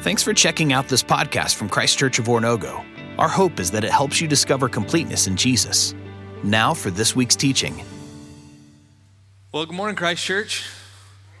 Thanks 0.00 0.22
for 0.22 0.32
checking 0.32 0.72
out 0.72 0.88
this 0.88 1.02
podcast 1.02 1.56
from 1.56 1.68
Christ 1.68 1.98
Church 1.98 2.18
of 2.18 2.24
Oronogo. 2.24 2.82
Our 3.18 3.28
hope 3.28 3.60
is 3.60 3.70
that 3.72 3.84
it 3.84 3.90
helps 3.90 4.18
you 4.18 4.26
discover 4.26 4.66
completeness 4.66 5.26
in 5.26 5.36
Jesus. 5.36 5.94
Now 6.42 6.72
for 6.72 6.90
this 6.90 7.14
week's 7.14 7.36
teaching. 7.36 7.84
Well, 9.52 9.66
good 9.66 9.74
morning, 9.74 9.96
Christ 9.96 10.24
Church. 10.24 10.64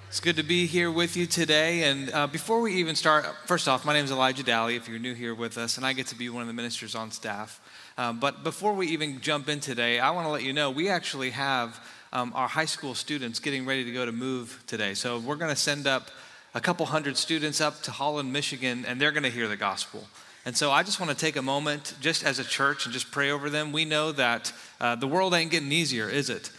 It's 0.08 0.20
good 0.20 0.36
to 0.36 0.42
be 0.42 0.66
here 0.66 0.90
with 0.90 1.16
you 1.16 1.24
today. 1.24 1.84
And 1.84 2.12
uh, 2.12 2.26
before 2.26 2.60
we 2.60 2.74
even 2.74 2.96
start, 2.96 3.24
first 3.46 3.66
off, 3.66 3.86
my 3.86 3.94
name 3.94 4.04
is 4.04 4.10
Elijah 4.10 4.42
Daly, 4.42 4.76
if 4.76 4.90
you're 4.90 4.98
new 4.98 5.14
here 5.14 5.34
with 5.34 5.56
us, 5.56 5.78
and 5.78 5.86
I 5.86 5.94
get 5.94 6.08
to 6.08 6.14
be 6.14 6.28
one 6.28 6.42
of 6.42 6.46
the 6.46 6.52
ministers 6.52 6.94
on 6.94 7.10
staff. 7.12 7.62
Um, 7.96 8.20
but 8.20 8.44
before 8.44 8.74
we 8.74 8.88
even 8.88 9.22
jump 9.22 9.48
in 9.48 9.60
today, 9.60 10.00
I 10.00 10.10
want 10.10 10.26
to 10.26 10.30
let 10.30 10.42
you 10.42 10.52
know 10.52 10.70
we 10.70 10.90
actually 10.90 11.30
have 11.30 11.82
um, 12.12 12.30
our 12.34 12.48
high 12.48 12.66
school 12.66 12.94
students 12.94 13.38
getting 13.38 13.64
ready 13.64 13.86
to 13.86 13.92
go 13.92 14.04
to 14.04 14.12
move 14.12 14.62
today. 14.66 14.92
So 14.92 15.18
we're 15.18 15.36
going 15.36 15.48
to 15.48 15.56
send 15.56 15.86
up 15.86 16.10
a 16.54 16.60
couple 16.60 16.86
hundred 16.86 17.16
students 17.16 17.60
up 17.60 17.82
to 17.82 17.90
Holland, 17.90 18.32
Michigan, 18.32 18.84
and 18.86 19.00
they're 19.00 19.12
going 19.12 19.22
to 19.22 19.30
hear 19.30 19.48
the 19.48 19.56
gospel. 19.56 20.06
And 20.44 20.56
so 20.56 20.70
I 20.70 20.82
just 20.82 20.98
want 20.98 21.10
to 21.10 21.16
take 21.16 21.36
a 21.36 21.42
moment, 21.42 21.94
just 22.00 22.24
as 22.24 22.38
a 22.38 22.44
church, 22.44 22.86
and 22.86 22.92
just 22.92 23.10
pray 23.10 23.30
over 23.30 23.50
them. 23.50 23.72
We 23.72 23.84
know 23.84 24.12
that 24.12 24.52
uh, 24.80 24.96
the 24.96 25.06
world 25.06 25.34
ain't 25.34 25.50
getting 25.50 25.70
easier, 25.70 26.08
is 26.08 26.30
it? 26.30 26.50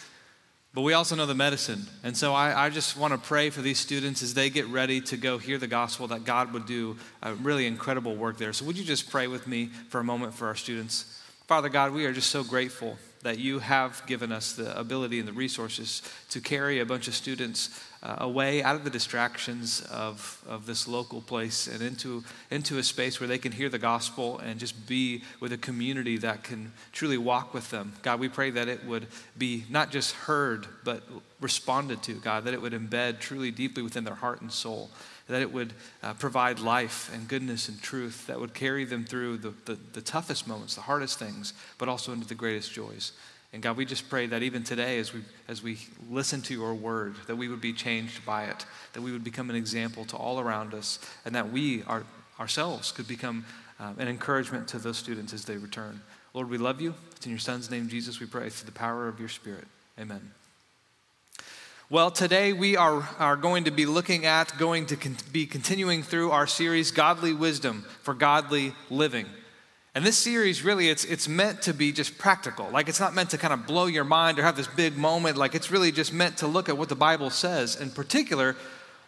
But 0.74 0.82
we 0.82 0.94
also 0.94 1.16
know 1.16 1.26
the 1.26 1.36
medicine. 1.36 1.88
And 2.04 2.16
so 2.16 2.34
I, 2.34 2.68
I, 2.68 2.70
just 2.70 2.96
want 2.96 3.12
to 3.12 3.20
pray 3.20 3.50
for 3.50 3.62
these 3.62 3.78
students 3.78 4.24
as 4.24 4.34
they 4.34 4.50
get 4.50 4.68
ready 4.68 5.02
to 5.02 5.18
go 5.18 5.38
hear 5.38 5.58
the 5.58 5.68
gospel 5.68 6.08
that 6.08 6.24
God 6.24 6.54
would 6.54 6.66
do 6.66 6.96
a 7.22 7.34
really 7.34 7.68
incredible 7.68 8.16
work 8.16 8.38
there. 8.38 8.54
So 8.54 8.64
would 8.66 8.78
you 8.78 8.86
just 8.86 9.10
pray 9.10 9.28
with 9.28 9.48
me 9.48 9.66
for 9.90 10.00
a 10.00 10.04
moment 10.04 10.34
for 10.34 10.48
our 10.48 10.56
students? 10.56 11.22
Father 11.48 11.68
God, 11.68 11.92
we 11.92 12.06
are 12.06 12.14
just 12.14 12.30
so 12.30 12.44
grateful 12.44 12.98
that 13.22 13.38
you 13.38 13.60
have 13.60 14.04
given 14.08 14.32
us 14.32 14.54
the 14.54 14.78
ability 14.78 15.20
and 15.20 15.28
the 15.28 15.34
resources 15.34 16.02
to 16.30 16.42
carry 16.42 16.80
a 16.80 16.86
bunch 16.86 17.08
of 17.08 17.14
students 17.14 17.70
uh, 18.04 18.16
away 18.18 18.64
out 18.64 18.76
of 18.76 18.84
the 18.84 18.90
distractions 18.90 19.82
of, 19.92 20.44
of 20.48 20.66
this 20.66 20.88
local 20.88 21.22
place 21.22 21.68
and 21.68 21.82
into, 21.82 22.24
into 22.50 22.80
a 22.80 22.84
space 22.84 23.20
where 23.20 23.28
they 23.28 23.38
can 23.38 23.52
hear 23.52 23.70
the 23.70 23.78
gospel 23.78 24.40
and 24.40 24.60
just 24.60 24.88
be 24.88 25.24
with 25.40 25.54
a 25.54 25.58
community 25.58 26.18
that 26.18 26.44
can 26.44 26.72
truly 26.92 27.18
walk 27.18 27.54
with 27.54 27.70
them. 27.70 27.94
God, 28.02 28.20
we 28.20 28.28
pray 28.28 28.50
that 28.50 28.68
it 28.68 28.84
would 28.86 29.08
be 29.38 29.66
not 29.70 29.92
just 29.92 30.16
heard, 30.16 30.66
but 30.84 31.04
responded 31.40 32.02
to, 32.04 32.14
God, 32.14 32.46
that 32.46 32.54
it 32.54 32.62
would 32.62 32.74
embed 32.74 33.20
truly 33.20 33.52
deeply 33.52 33.84
within 33.84 34.04
their 34.04 34.16
heart 34.16 34.42
and 34.42 34.52
soul 34.52 34.90
that 35.32 35.42
it 35.42 35.52
would 35.52 35.74
uh, 36.04 36.14
provide 36.14 36.60
life 36.60 37.10
and 37.14 37.26
goodness 37.28 37.70
and 37.70 37.82
truth 37.82 38.28
that 38.28 38.40
would 38.40 38.54
carry 38.54 38.84
them 38.84 39.06
through 39.06 39.38
the, 39.38 39.54
the, 39.66 39.78
the, 39.94 40.02
toughest 40.02 40.46
moments, 40.46 40.76
the 40.76 40.82
hardest 40.82 41.18
things, 41.18 41.54
but 41.78 41.88
also 41.88 42.12
into 42.12 42.28
the 42.28 42.36
greatest 42.36 42.74
joys. 42.74 43.14
And 43.54 43.64
God, 43.64 43.78
we 43.78 43.86
just 43.86 44.10
pray 44.10 44.28
that 44.28 44.44
even 44.44 44.64
today, 44.64 45.00
as 45.00 45.14
we, 45.14 45.22
as 45.48 45.64
we 45.64 45.78
listen 46.10 46.42
to 46.44 46.54
your 46.54 46.74
word, 46.74 47.16
that 47.28 47.38
we 47.38 47.48
would 47.48 47.62
be 47.62 47.72
changed 47.72 48.26
by 48.26 48.44
it, 48.46 48.66
that 48.92 49.02
we 49.02 49.14
would 49.14 49.24
become 49.24 49.50
an 49.50 49.56
example 49.56 50.04
to 50.06 50.18
all 50.18 50.40
around 50.40 50.74
us, 50.74 51.00
and 51.24 51.34
that 51.34 51.50
we 51.50 51.84
are, 51.84 52.04
ourselves 52.38 52.92
could 52.92 53.08
become 53.08 53.46
um, 53.80 53.96
an 54.00 54.10
encouragement 54.10 54.68
to 54.70 54.80
those 54.80 54.98
students 54.98 55.32
as 55.32 55.46
they 55.46 55.56
return. 55.56 56.02
Lord, 56.34 56.50
we 56.50 56.58
love 56.58 56.82
you. 56.82 56.94
It's 57.16 57.26
in 57.26 57.32
your 57.32 57.40
Son's 57.40 57.72
name, 57.72 57.88
Jesus, 57.88 58.20
we 58.20 58.26
pray, 58.26 58.50
through 58.50 58.66
the 58.66 58.78
power 58.78 59.08
of 59.08 59.20
your 59.20 59.30
Spirit. 59.30 59.68
Amen. 59.98 60.32
Well, 61.92 62.10
today 62.10 62.54
we 62.54 62.78
are, 62.78 63.06
are 63.20 63.36
going 63.36 63.66
to 63.66 63.72
be 63.72 63.86
looking 63.86 64.26
at, 64.26 64.58
going 64.58 64.86
to 64.86 64.96
con- 64.96 65.18
be 65.34 65.46
continuing 65.46 66.04
through 66.04 66.32
our 66.32 66.48
series, 66.48 66.90
Godly 66.90 67.34
Wisdom 67.34 67.84
for 68.02 68.14
Godly 68.14 68.72
Living. 68.90 69.26
And 69.94 70.06
this 70.06 70.18
series 70.18 70.64
really 70.64 70.88
it's 70.88 71.04
it's 71.04 71.28
meant 71.28 71.64
to 71.64 71.74
be 71.74 71.92
just 71.92 72.18
practical. 72.18 72.70
Like 72.70 72.88
it's 72.88 73.02
not 73.02 73.14
meant 73.14 73.32
to 73.32 73.38
kind 73.38 73.54
of 73.54 73.68
blow 73.68 73.88
your 73.88 74.06
mind 74.06 74.40
or 74.40 74.44
have 74.44 74.56
this 74.56 74.68
big 74.70 74.96
moment. 74.96 75.36
Like 75.36 75.54
it's 75.54 75.70
really 75.70 75.92
just 75.92 76.14
meant 76.14 76.38
to 76.38 76.48
look 76.48 76.70
at 76.70 76.78
what 76.78 76.88
the 76.88 76.96
Bible 76.96 77.30
says, 77.30 77.76
in 77.76 77.90
particular, 77.90 78.56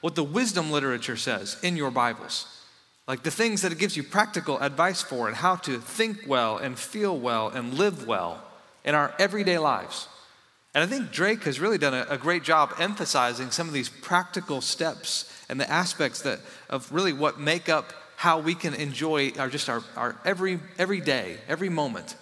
what 0.01 0.15
the 0.15 0.23
wisdom 0.25 0.69
literature 0.69 1.15
says 1.15 1.55
in 1.63 1.77
your 1.77 1.89
Bibles. 1.89 2.65
Like 3.07 3.23
the 3.23 3.31
things 3.31 3.61
that 3.61 3.71
it 3.71 3.77
gives 3.77 3.95
you 3.95 4.03
practical 4.03 4.59
advice 4.59 5.01
for 5.01 5.29
and 5.29 5.37
how 5.37 5.55
to 5.55 5.79
think 5.79 6.27
well 6.27 6.57
and 6.57 6.77
feel 6.77 7.17
well 7.17 7.47
and 7.47 7.75
live 7.75 8.05
well 8.05 8.43
in 8.83 8.93
our 8.93 9.15
everyday 9.19 9.57
lives. 9.57 10.09
And 10.73 10.83
I 10.83 10.87
think 10.87 11.11
Drake 11.11 11.43
has 11.43 11.59
really 11.59 11.77
done 11.77 11.93
a, 11.93 12.05
a, 12.09 12.17
great 12.17 12.43
job 12.43 12.73
emphasizing 12.79 13.51
some 13.51 13.67
of 13.67 13.73
these 13.73 13.89
practical 13.89 14.59
steps 14.59 15.31
and 15.47 15.59
the 15.59 15.69
aspects 15.69 16.21
that 16.23 16.39
of 16.69 16.91
really 16.91 17.13
what 17.13 17.39
make 17.39 17.69
up 17.69 17.93
how 18.15 18.39
we 18.39 18.55
can 18.55 18.73
enjoy 18.73 19.31
our 19.37 19.49
just 19.49 19.69
our, 19.69 19.83
our 19.95 20.15
every 20.25 20.59
every 20.79 20.99
day, 20.99 21.37
every 21.47 21.69
moment, 21.69 22.15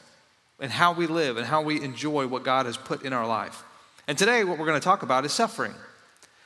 and 0.60 0.72
how 0.72 0.92
we 0.92 1.08
live 1.08 1.38
and 1.38 1.46
how 1.46 1.62
we 1.62 1.82
enjoy 1.82 2.28
what 2.28 2.44
God 2.44 2.66
has 2.66 2.76
put 2.76 3.04
in 3.04 3.14
our 3.14 3.26
life. 3.26 3.64
And 4.08 4.18
today 4.18 4.44
what 4.44 4.58
we're 4.58 4.66
going 4.66 4.80
to 4.80 4.84
talk 4.84 5.04
about 5.04 5.24
is 5.24 5.32
suffering. 5.32 5.74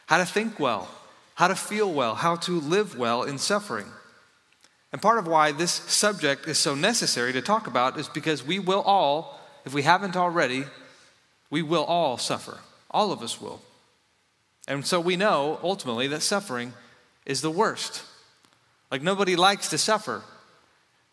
How 0.05 0.17
to 0.17 0.25
think 0.25 0.59
well, 0.59 0.87
how 1.33 1.47
to 1.47 1.55
feel 1.55 1.91
well, 1.91 2.13
how 2.13 2.35
to 2.35 2.59
live 2.59 2.97
well 2.97 3.23
in 3.23 3.39
suffering. 3.39 3.87
And 4.91 5.01
part 5.01 5.17
of 5.17 5.27
why 5.27 5.51
this 5.51 5.71
subject 5.71 6.47
is 6.47 6.59
so 6.59 6.75
necessary 6.75 7.33
to 7.33 7.41
talk 7.41 7.65
about 7.65 7.97
is 7.97 8.07
because 8.07 8.45
we 8.45 8.59
will 8.59 8.81
all, 8.81 9.41
if 9.65 9.73
we 9.73 9.81
haven't 9.81 10.15
already, 10.15 10.65
we 11.55 11.61
will 11.61 11.85
all 11.85 12.17
suffer. 12.17 12.57
All 12.91 13.13
of 13.13 13.21
us 13.21 13.39
will. 13.39 13.61
And 14.67 14.85
so 14.85 14.99
we 14.99 15.15
know 15.15 15.57
ultimately 15.63 16.05
that 16.07 16.21
suffering 16.21 16.73
is 17.25 17.39
the 17.39 17.49
worst. 17.49 18.03
Like 18.91 19.01
nobody 19.01 19.37
likes 19.37 19.69
to 19.69 19.77
suffer. 19.77 20.21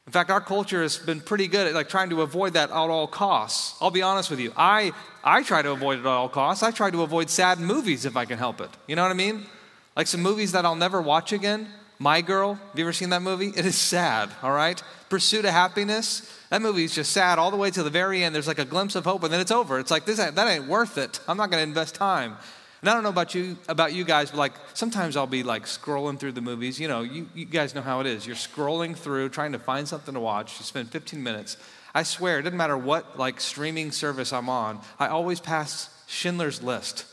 In 0.05 0.13
fact, 0.13 0.31
our 0.31 0.41
culture 0.41 0.83
has 0.83 0.99
been 0.99 1.21
pretty 1.21 1.47
good 1.47 1.69
at 1.69 1.75
like 1.75 1.89
trying 1.89 2.11
to 2.11 2.23
avoid 2.23 2.55
that 2.55 2.71
at 2.71 2.75
all 2.75 3.07
costs. 3.07 3.81
I'll 3.81 3.93
be 3.93 4.03
honest 4.03 4.31
with 4.31 4.41
you. 4.41 4.53
I 4.57 4.91
I 5.23 5.45
try 5.45 5.63
to 5.63 5.71
avoid 5.71 5.99
it 5.99 6.01
at 6.01 6.07
all 6.07 6.29
costs. 6.29 6.65
I 6.65 6.73
try 6.73 6.91
to 6.91 7.03
avoid 7.03 7.31
sad 7.31 7.61
movies 7.61 8.05
if 8.05 8.17
I 8.17 8.25
can 8.25 8.39
help 8.39 8.61
it. 8.61 8.71
You 8.89 8.97
know 8.97 9.03
what 9.03 9.13
I 9.13 9.15
mean? 9.15 9.47
Like 9.95 10.09
some 10.09 10.23
movies 10.23 10.51
that 10.53 10.65
I'll 10.65 10.75
never 10.75 11.01
watch 11.01 11.33
again. 11.33 11.69
My 12.03 12.21
Girl, 12.21 12.55
have 12.55 12.77
you 12.77 12.85
ever 12.85 12.93
seen 12.93 13.11
that 13.11 13.23
movie? 13.23 13.53
It 13.55 13.65
is 13.65 13.79
sad, 13.79 14.29
all 14.43 14.51
right? 14.51 14.83
Pursuit 15.09 15.45
of 15.45 15.53
Happiness, 15.53 16.29
that 16.51 16.61
movie 16.61 16.83
is 16.83 16.93
just 16.93 17.13
sad 17.13 17.39
all 17.39 17.53
the 17.53 17.57
way 17.57 17.71
to 17.71 17.85
the 17.85 17.91
very 17.91 18.25
end. 18.25 18.35
There's 18.35 18.49
like 18.49 18.59
a 18.59 18.65
glimpse 18.65 18.97
of 18.97 19.05
hope, 19.05 19.23
and 19.23 19.33
then 19.33 19.39
it's 19.39 19.53
over. 19.53 19.79
It's 19.79 19.93
like, 19.93 20.05
this 20.05 20.17
that 20.17 20.37
ain't 20.37 20.67
worth 20.67 20.99
it. 20.99 21.21
I'm 21.29 21.37
not 21.37 21.53
going 21.53 21.63
to 21.63 21.69
invest 21.69 21.95
time. 21.95 22.37
And 22.81 22.91
I 22.91 22.95
don't 22.95 23.05
know 23.05 23.09
about 23.09 23.37
you, 23.37 23.57
about 23.69 23.93
you 23.93 24.03
guys, 24.03 24.33
but 24.33 24.39
like 24.39 24.55
sometimes 24.75 25.17
I'll 25.17 25.29
be 25.29 25.45
like 25.45 25.67
scrolling 25.67 26.19
through 26.19 26.33
the 26.33 26.41
movies. 26.41 26.81
You 26.81 26.89
know, 26.89 27.03
you, 27.03 27.29
you 27.37 27.45
guys 27.45 27.73
know 27.73 27.83
how 27.83 28.01
it 28.01 28.09
is. 28.09 28.27
You're 28.27 28.35
scrolling 28.35 28.97
through, 28.97 29.29
trying 29.29 29.53
to 29.53 29.61
find 29.61 29.87
something 29.87 30.15
to 30.15 30.19
watch. 30.19 30.59
You 30.59 30.65
spend 30.65 30.91
15 30.91 31.23
minutes. 31.23 31.57
I 31.95 32.03
swear, 32.03 32.41
it 32.41 32.43
doesn't 32.43 32.59
matter 32.59 32.77
what 32.77 33.17
like 33.17 33.41
streaming 33.41 33.93
service 33.93 34.33
I'm 34.33 34.49
on. 34.49 34.81
I 34.99 35.07
always 35.07 35.39
pass 35.39 35.89
Schindler's 36.09 36.65
List, 36.65 37.05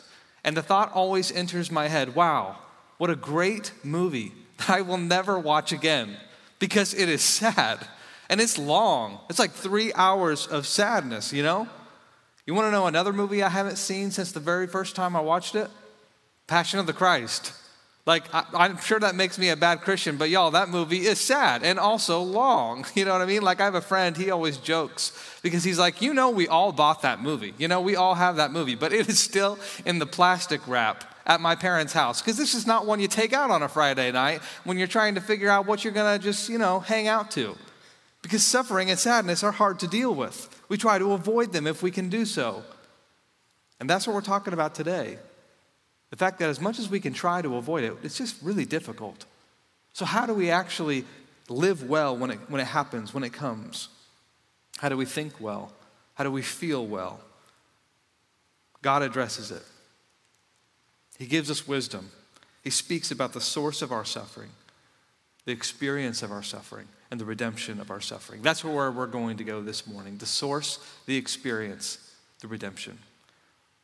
and 0.44 0.58
the 0.58 0.64
thought 0.64 0.92
always 0.94 1.32
enters 1.32 1.70
my 1.70 1.90
head: 1.90 2.16
Wow, 2.16 2.58
what 2.98 3.12
a 3.12 3.16
great 3.16 3.72
movie! 3.84 4.34
That 4.60 4.70
I 4.70 4.82
will 4.82 4.98
never 4.98 5.40
watch 5.40 5.72
again 5.72 6.16
because 6.60 6.94
it 6.94 7.10
is 7.10 7.22
sad 7.22 7.80
and 8.30 8.40
it's 8.40 8.58
long. 8.58 9.20
It's 9.30 9.40
like 9.40 9.52
three 9.52 9.92
hours 9.94 10.46
of 10.48 10.68
sadness, 10.68 11.34
you 11.34 11.44
know? 11.44 11.68
You 12.46 12.54
want 12.54 12.68
to 12.68 12.72
know 12.72 12.88
another 12.88 13.14
movie 13.14 13.44
I 13.44 13.50
haven't 13.50 13.78
seen 13.78 14.12
since 14.12 14.32
the 14.32 14.40
very 14.40 14.68
first 14.68 14.96
time 14.96 15.16
I 15.16 15.22
watched 15.22 15.56
it? 15.56 15.70
Passion 16.48 16.80
of 16.80 16.88
the 16.88 16.94
Christ. 16.94 17.54
Like, 18.06 18.24
I, 18.34 18.66
am 18.66 18.78
sure 18.80 19.00
that 19.00 19.14
makes 19.14 19.38
me 19.38 19.50
a 19.50 19.56
bad 19.56 19.82
Christian, 19.82 20.18
but 20.18 20.32
y'all, 20.32 20.50
that 20.52 20.70
movie 20.70 21.06
is 21.06 21.20
sad 21.20 21.62
and 21.64 21.78
also 21.78 22.22
long. 22.22 22.86
You 22.96 23.06
know 23.06 23.12
what 23.12 23.22
I 23.22 23.26
mean? 23.26 23.44
Like, 23.44 23.62
I 23.62 23.66
have 23.66 23.76
a 23.76 23.82
friend, 23.82 24.18
he 24.18 24.32
always 24.32 24.58
jokes 24.58 25.12
because 25.44 25.64
he's 25.64 25.78
like, 25.78 26.02
you 26.02 26.14
know, 26.14 26.32
we 26.32 26.48
all 26.48 26.72
bought 26.72 27.04
that 27.04 27.22
movie. 27.22 27.54
You 27.58 27.68
know, 27.68 27.82
we 27.82 27.96
all 27.96 28.16
have 28.16 28.38
that 28.38 28.52
movie, 28.52 28.76
but 28.76 28.94
it 28.94 29.08
is 29.08 29.20
still 29.20 29.60
in 29.86 30.00
the 30.00 30.08
plastic 30.08 30.68
wrap 30.68 31.04
at 31.30 31.40
my 31.40 31.56
parents' 31.56 31.94
house 31.94 32.22
because 32.22 32.38
this 32.38 32.56
is 32.56 32.66
not 32.66 32.88
one 32.88 33.00
you 33.00 33.08
take 33.08 33.34
out 33.34 33.52
on 33.52 33.62
a 33.62 33.70
Friday 33.70 34.12
night 34.12 34.42
when 34.64 34.80
you're 34.80 34.88
trying 34.88 35.14
to 35.14 35.22
figure 35.22 35.48
out 35.48 35.68
what 35.68 35.84
you're 35.84 35.94
going 35.94 36.20
to 36.20 36.22
just, 36.22 36.50
you 36.50 36.58
know, 36.58 36.80
hang 36.80 37.08
out 37.08 37.30
to. 37.32 37.56
Because 38.24 38.44
suffering 38.44 38.90
and 38.90 39.00
sadness 39.00 39.44
are 39.44 39.52
hard 39.52 39.80
to 39.80 39.88
deal 39.88 40.14
with. 40.14 40.50
We 40.68 40.76
try 40.76 40.98
to 40.98 41.14
avoid 41.14 41.54
them 41.54 41.68
if 41.68 41.84
we 41.84 41.92
can 41.92 42.10
do 42.10 42.26
so. 42.26 42.64
And 43.80 43.88
that's 43.88 44.08
what 44.08 44.16
we're 44.16 44.22
talking 44.22 44.54
about 44.54 44.74
today. 44.74 45.20
The 46.10 46.18
fact 46.18 46.40
that 46.40 46.50
as 46.50 46.60
much 46.60 46.80
as 46.80 46.90
we 46.90 47.00
can 47.00 47.14
try 47.14 47.44
to 47.44 47.56
avoid 47.56 47.84
it, 47.84 47.94
it's 48.02 48.18
just 48.18 48.42
really 48.42 48.66
difficult. 48.66 49.26
So, 49.94 50.06
how 50.06 50.26
do 50.26 50.34
we 50.34 50.50
actually 50.50 51.06
live 51.48 51.88
well 51.88 52.18
when 52.18 52.32
it, 52.32 52.40
when 52.50 52.60
it 52.60 52.68
happens, 52.68 53.14
when 53.14 53.24
it 53.24 53.32
comes? 53.32 53.90
How 54.80 54.90
do 54.90 54.98
we 54.98 55.06
think 55.06 55.40
well? 55.40 55.72
How 56.16 56.24
do 56.24 56.32
we 56.32 56.42
feel 56.42 56.86
well? 56.86 57.22
God 58.82 59.04
addresses 59.04 59.52
it. 59.52 59.64
He 61.20 61.28
gives 61.28 61.52
us 61.52 61.68
wisdom. 61.68 62.10
He 62.64 62.70
speaks 62.72 63.12
about 63.12 63.34
the 63.34 63.42
source 63.42 63.82
of 63.82 63.92
our 63.92 64.06
suffering, 64.06 64.50
the 65.46 65.52
experience 65.52 66.24
of 66.24 66.32
our 66.32 66.42
suffering, 66.42 66.88
and 67.12 67.20
the 67.20 67.26
redemption 67.26 67.80
of 67.80 67.92
our 67.92 68.02
suffering. 68.02 68.42
That's 68.42 68.64
where 68.64 68.90
we're 68.90 69.06
going 69.06 69.38
to 69.38 69.44
go 69.44 69.62
this 69.62 69.86
morning 69.86 70.18
the 70.18 70.26
source, 70.26 70.80
the 71.06 71.18
experience, 71.18 72.14
the 72.40 72.48
redemption. 72.48 72.98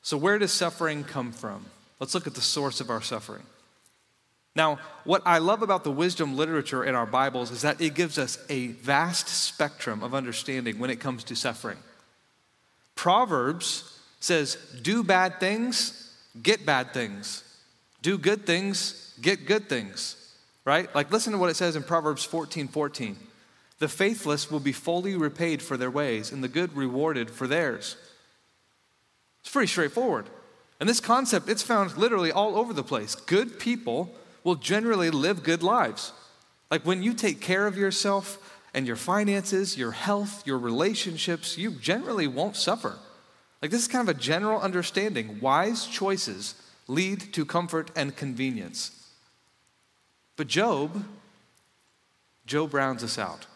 So, 0.01 0.17
where 0.17 0.39
does 0.39 0.51
suffering 0.51 1.03
come 1.03 1.31
from? 1.31 1.65
Let's 1.99 2.13
look 2.13 2.27
at 2.27 2.35
the 2.35 2.41
source 2.41 2.79
of 2.79 2.89
our 2.89 3.01
suffering. 3.01 3.43
Now, 4.55 4.79
what 5.03 5.21
I 5.25 5.39
love 5.39 5.61
about 5.61 5.83
the 5.83 5.91
wisdom 5.91 6.37
literature 6.37 6.83
in 6.83 6.95
our 6.95 7.05
Bibles 7.05 7.51
is 7.51 7.61
that 7.63 7.81
it 7.81 7.93
gives 7.93 8.17
us 8.17 8.37
a 8.47 8.67
vast 8.67 9.27
spectrum 9.27 10.01
of 10.01 10.13
understanding 10.13 10.79
when 10.79 10.89
it 10.89 11.01
comes 11.01 11.25
to 11.25 11.35
suffering. 11.35 11.77
Proverbs 12.95 13.99
says, 14.21 14.55
Do 14.81 15.03
bad 15.03 15.41
things, 15.41 16.04
get 16.41 16.65
bad 16.65 16.93
things. 16.93 17.43
Do 18.01 18.17
good 18.17 18.45
things, 18.45 19.13
get 19.21 19.45
good 19.45 19.67
things. 19.67 20.21
right? 20.63 20.93
Like, 20.95 21.11
listen 21.11 21.33
to 21.33 21.39
what 21.39 21.49
it 21.49 21.55
says 21.55 21.75
in 21.75 21.83
Proverbs 21.83 22.23
14 22.23 22.67
14. 22.67 23.17
The 23.79 23.87
faithless 23.87 24.49
will 24.49 24.59
be 24.59 24.71
fully 24.71 25.15
repaid 25.15 25.61
for 25.61 25.75
their 25.75 25.91
ways, 25.91 26.31
and 26.31 26.43
the 26.43 26.47
good 26.47 26.75
rewarded 26.75 27.29
for 27.29 27.45
theirs. 27.45 27.97
It's 29.41 29.51
pretty 29.51 29.67
straightforward. 29.67 30.27
And 30.79 30.89
this 30.89 30.99
concept, 30.99 31.49
it's 31.49 31.61
found 31.61 31.97
literally 31.97 32.31
all 32.31 32.57
over 32.57 32.73
the 32.73 32.83
place. 32.83 33.15
Good 33.15 33.59
people 33.59 34.13
will 34.43 34.55
generally 34.55 35.09
live 35.09 35.43
good 35.43 35.63
lives. 35.63 36.13
Like 36.69 36.85
when 36.85 37.03
you 37.03 37.13
take 37.13 37.41
care 37.41 37.67
of 37.67 37.77
yourself 37.77 38.59
and 38.73 38.85
your 38.85 38.95
finances, 38.95 39.77
your 39.77 39.91
health, 39.91 40.45
your 40.45 40.57
relationships, 40.57 41.57
you 41.57 41.71
generally 41.71 42.27
won't 42.27 42.55
suffer. 42.55 42.97
Like 43.65 43.71
this 43.71 43.81
is 43.81 43.87
kind 43.87 44.07
of 44.07 44.15
a 44.15 44.19
general 44.19 44.61
understanding. 44.61 45.39
Wise 45.41 45.87
choices 45.87 46.53
lead 46.87 47.33
to 47.33 47.43
comfort 47.43 47.89
and 47.95 48.15
convenience. 48.15 49.09
But 50.35 50.45
Job, 50.45 51.03
Job 52.45 52.75
rounds 52.75 53.03
us 53.03 53.17
out. 53.17 53.47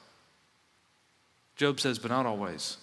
Job 1.55 1.79
says, 1.79 1.99
but 1.99 2.09
not 2.09 2.25
always. 2.25 2.77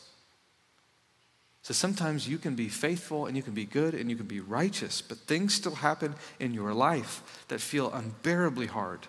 So 1.63 1.75
sometimes 1.75 2.29
you 2.29 2.39
can 2.39 2.55
be 2.55 2.69
faithful 2.69 3.27
and 3.27 3.37
you 3.37 3.43
can 3.43 3.55
be 3.55 3.65
good 3.65 3.93
and 3.95 4.09
you 4.09 4.15
can 4.15 4.27
be 4.27 4.39
righteous, 4.39 5.03
but 5.03 5.19
things 5.19 5.53
still 5.53 5.75
happen 5.75 6.15
in 6.39 6.55
your 6.55 6.73
life 6.73 7.45
that 7.49 7.61
feel 7.61 7.91
unbearably 7.91 8.67
hard. 8.67 9.09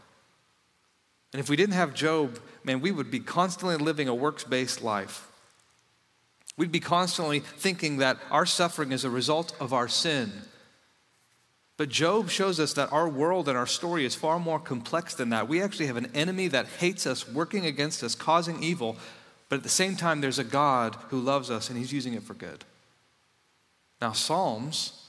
And 1.34 1.40
if 1.40 1.52
we 1.52 1.56
didn't 1.56 1.76
have 1.76 1.94
Job, 1.94 2.40
man, 2.64 2.82
we 2.82 2.90
would 2.90 3.12
be 3.12 3.20
constantly 3.20 3.78
living 3.78 4.08
a 4.08 4.16
works 4.16 4.44
based 4.44 4.82
life. 4.82 5.27
We'd 6.58 6.72
be 6.72 6.80
constantly 6.80 7.40
thinking 7.40 7.98
that 7.98 8.18
our 8.32 8.46
suffering 8.46 8.92
is 8.92 9.06
a 9.06 9.10
result 9.10 9.56
of 9.60 9.74
our 9.74 9.88
sin. 9.88 10.32
But 11.78 11.90
Job 11.90 12.32
shows 12.32 12.60
us 12.60 12.74
that 12.74 12.92
our 12.92 13.08
world 13.08 13.48
and 13.48 13.56
our 13.56 13.68
story 13.68 14.04
is 14.04 14.16
far 14.16 14.40
more 14.40 14.60
complex 14.60 15.14
than 15.14 15.30
that. 15.30 15.48
We 15.48 15.62
actually 15.62 15.86
have 15.86 15.98
an 15.98 16.12
enemy 16.16 16.48
that 16.48 16.66
hates 16.66 17.06
us, 17.06 17.30
working 17.30 17.68
against 17.68 18.04
us, 18.04 18.16
causing 18.16 18.64
evil, 18.64 18.98
but 19.48 19.58
at 19.58 19.64
the 19.64 19.70
same 19.70 19.96
time, 19.96 20.20
there's 20.20 20.40
a 20.40 20.44
God 20.44 20.96
who 21.10 21.20
loves 21.20 21.52
us 21.52 21.70
and 21.70 21.78
he's 21.78 21.94
using 21.94 22.16
it 22.16 22.24
for 22.24 22.34
good. 22.34 22.66
Now, 24.02 24.12
Psalms, 24.12 25.08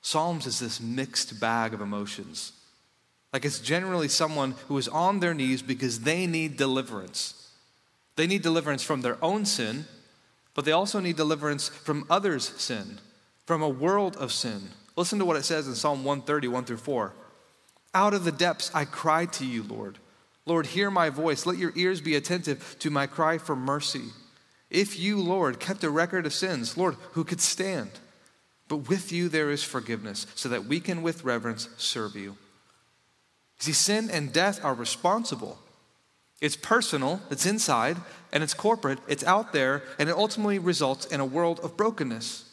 Psalms 0.00 0.46
is 0.46 0.60
this 0.60 0.80
mixed 0.80 1.40
bag 1.40 1.74
of 1.74 1.80
emotions. 1.80 2.52
Like 3.32 3.44
it's 3.44 3.58
generally 3.58 4.08
someone 4.08 4.54
who 4.68 4.78
is 4.78 4.86
on 4.88 5.18
their 5.18 5.34
knees 5.34 5.62
because 5.62 6.00
they 6.00 6.26
need 6.26 6.56
deliverance. 6.56 7.50
They 8.14 8.28
need 8.28 8.42
deliverance 8.42 8.84
from 8.84 9.02
their 9.02 9.22
own 9.22 9.44
sin, 9.44 9.86
but 10.56 10.64
they 10.64 10.72
also 10.72 10.98
need 10.98 11.16
deliverance 11.16 11.68
from 11.68 12.06
others' 12.08 12.48
sin, 12.56 12.98
from 13.44 13.62
a 13.62 13.68
world 13.68 14.16
of 14.16 14.32
sin. 14.32 14.70
Listen 14.96 15.18
to 15.18 15.24
what 15.26 15.36
it 15.36 15.44
says 15.44 15.68
in 15.68 15.74
Psalm 15.74 16.02
130, 16.02 16.48
1 16.48 16.64
through 16.64 16.78
4. 16.78 17.12
Out 17.94 18.14
of 18.14 18.24
the 18.24 18.32
depths 18.32 18.70
I 18.74 18.86
cried 18.86 19.34
to 19.34 19.46
you, 19.46 19.62
Lord. 19.62 19.98
Lord, 20.46 20.66
hear 20.66 20.90
my 20.90 21.10
voice. 21.10 21.44
Let 21.44 21.58
your 21.58 21.72
ears 21.76 22.00
be 22.00 22.16
attentive 22.16 22.76
to 22.78 22.90
my 22.90 23.06
cry 23.06 23.36
for 23.36 23.54
mercy. 23.54 24.04
If 24.70 24.98
you, 24.98 25.20
Lord, 25.20 25.60
kept 25.60 25.84
a 25.84 25.90
record 25.90 26.24
of 26.24 26.32
sins, 26.32 26.78
Lord, 26.78 26.96
who 27.12 27.22
could 27.22 27.42
stand? 27.42 27.90
But 28.66 28.88
with 28.88 29.12
you 29.12 29.28
there 29.28 29.50
is 29.50 29.62
forgiveness, 29.62 30.26
so 30.34 30.48
that 30.48 30.64
we 30.64 30.80
can 30.80 31.02
with 31.02 31.22
reverence 31.22 31.68
serve 31.76 32.16
you. 32.16 32.38
See, 33.58 33.72
sin 33.72 34.08
and 34.10 34.32
death 34.32 34.64
are 34.64 34.74
responsible. 34.74 35.58
It's 36.40 36.56
personal, 36.56 37.20
it's 37.30 37.46
inside, 37.46 37.96
and 38.32 38.42
it's 38.42 38.54
corporate, 38.54 38.98
it's 39.08 39.24
out 39.24 39.52
there, 39.52 39.82
and 39.98 40.08
it 40.08 40.14
ultimately 40.14 40.58
results 40.58 41.06
in 41.06 41.20
a 41.20 41.24
world 41.24 41.60
of 41.60 41.76
brokenness. 41.76 42.44